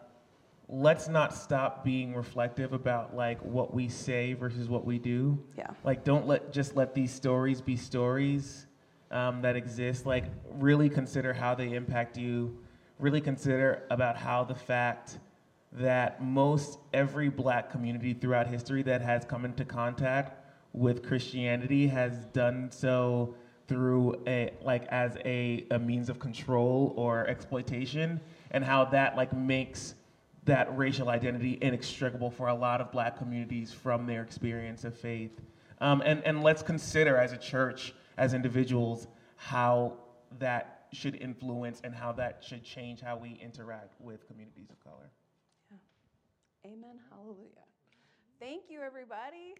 let's 0.72 1.06
not 1.06 1.35
stop 1.35 1.85
being 1.85 2.14
reflective 2.14 2.72
about 2.72 3.14
like 3.14 3.38
what 3.44 3.74
we 3.74 3.88
say 3.88 4.32
versus 4.32 4.70
what 4.70 4.87
we 4.87 4.98
do. 4.98 5.38
Yeah. 5.56 5.68
Like 5.85 6.02
don't 6.02 6.26
let 6.26 6.50
just 6.50 6.74
let 6.74 6.94
these 6.94 7.12
stories 7.12 7.61
be 7.61 7.76
stories 7.76 8.66
um, 9.11 9.42
that 9.42 9.54
exist. 9.54 10.06
Like 10.06 10.24
really 10.50 10.88
consider 10.88 11.35
how 11.35 11.54
they 11.54 11.74
impact 11.74 12.16
you. 12.16 12.56
Really 12.98 13.20
consider 13.20 13.82
about 13.90 14.16
how 14.16 14.44
the 14.44 14.54
fact 14.54 15.18
that 15.72 16.22
most 16.22 16.78
every 16.94 17.28
black 17.28 17.70
community 17.70 18.14
throughout 18.14 18.46
history 18.46 18.82
that 18.82 19.02
has 19.02 19.26
come 19.26 19.44
into 19.44 19.66
contact 19.66 20.38
with 20.72 21.02
Christianity 21.02 21.87
has 21.87 22.24
done 22.26 22.70
so 22.70 23.35
through 23.68 24.22
a 24.26 24.50
like 24.62 24.87
as 24.87 25.18
a, 25.26 25.66
a 25.70 25.78
means 25.78 26.08
of 26.08 26.18
control 26.18 26.94
or 26.96 27.26
exploitation 27.26 28.20
and 28.52 28.64
how 28.64 28.87
that 28.87 29.16
like 29.16 29.35
makes 29.35 29.94
that 30.44 30.76
racial 30.76 31.09
identity 31.09 31.59
inextricable 31.61 32.31
for 32.31 32.48
a 32.48 32.55
lot 32.55 32.81
of 32.81 32.90
black 32.90 33.16
communities 33.16 33.72
from 33.72 34.07
their 34.07 34.22
experience 34.22 34.85
of 34.85 34.96
faith. 34.96 35.40
Um, 35.81 36.02
and, 36.05 36.22
and 36.24 36.42
let's 36.42 36.62
consider 36.62 37.16
as 37.16 37.33
a 37.33 37.37
church, 37.37 37.94
as 38.16 38.35
individuals, 38.35 39.07
how 39.37 39.94
that 40.38 40.87
should 40.92 41.16
influence 41.16 41.81
and 41.85 41.94
how 41.94 42.12
that 42.12 42.42
should 42.46 42.64
change 42.64 43.00
how 43.00 43.16
we 43.16 43.38
interact 43.42 43.94
with 44.00 44.26
communities 44.26 44.70
of 44.70 44.78
color. 44.85 45.11
Amen. 46.64 46.98
Hallelujah. 47.11 47.66
Thank 48.38 48.64
you, 48.68 48.81
everybody. 48.81 49.55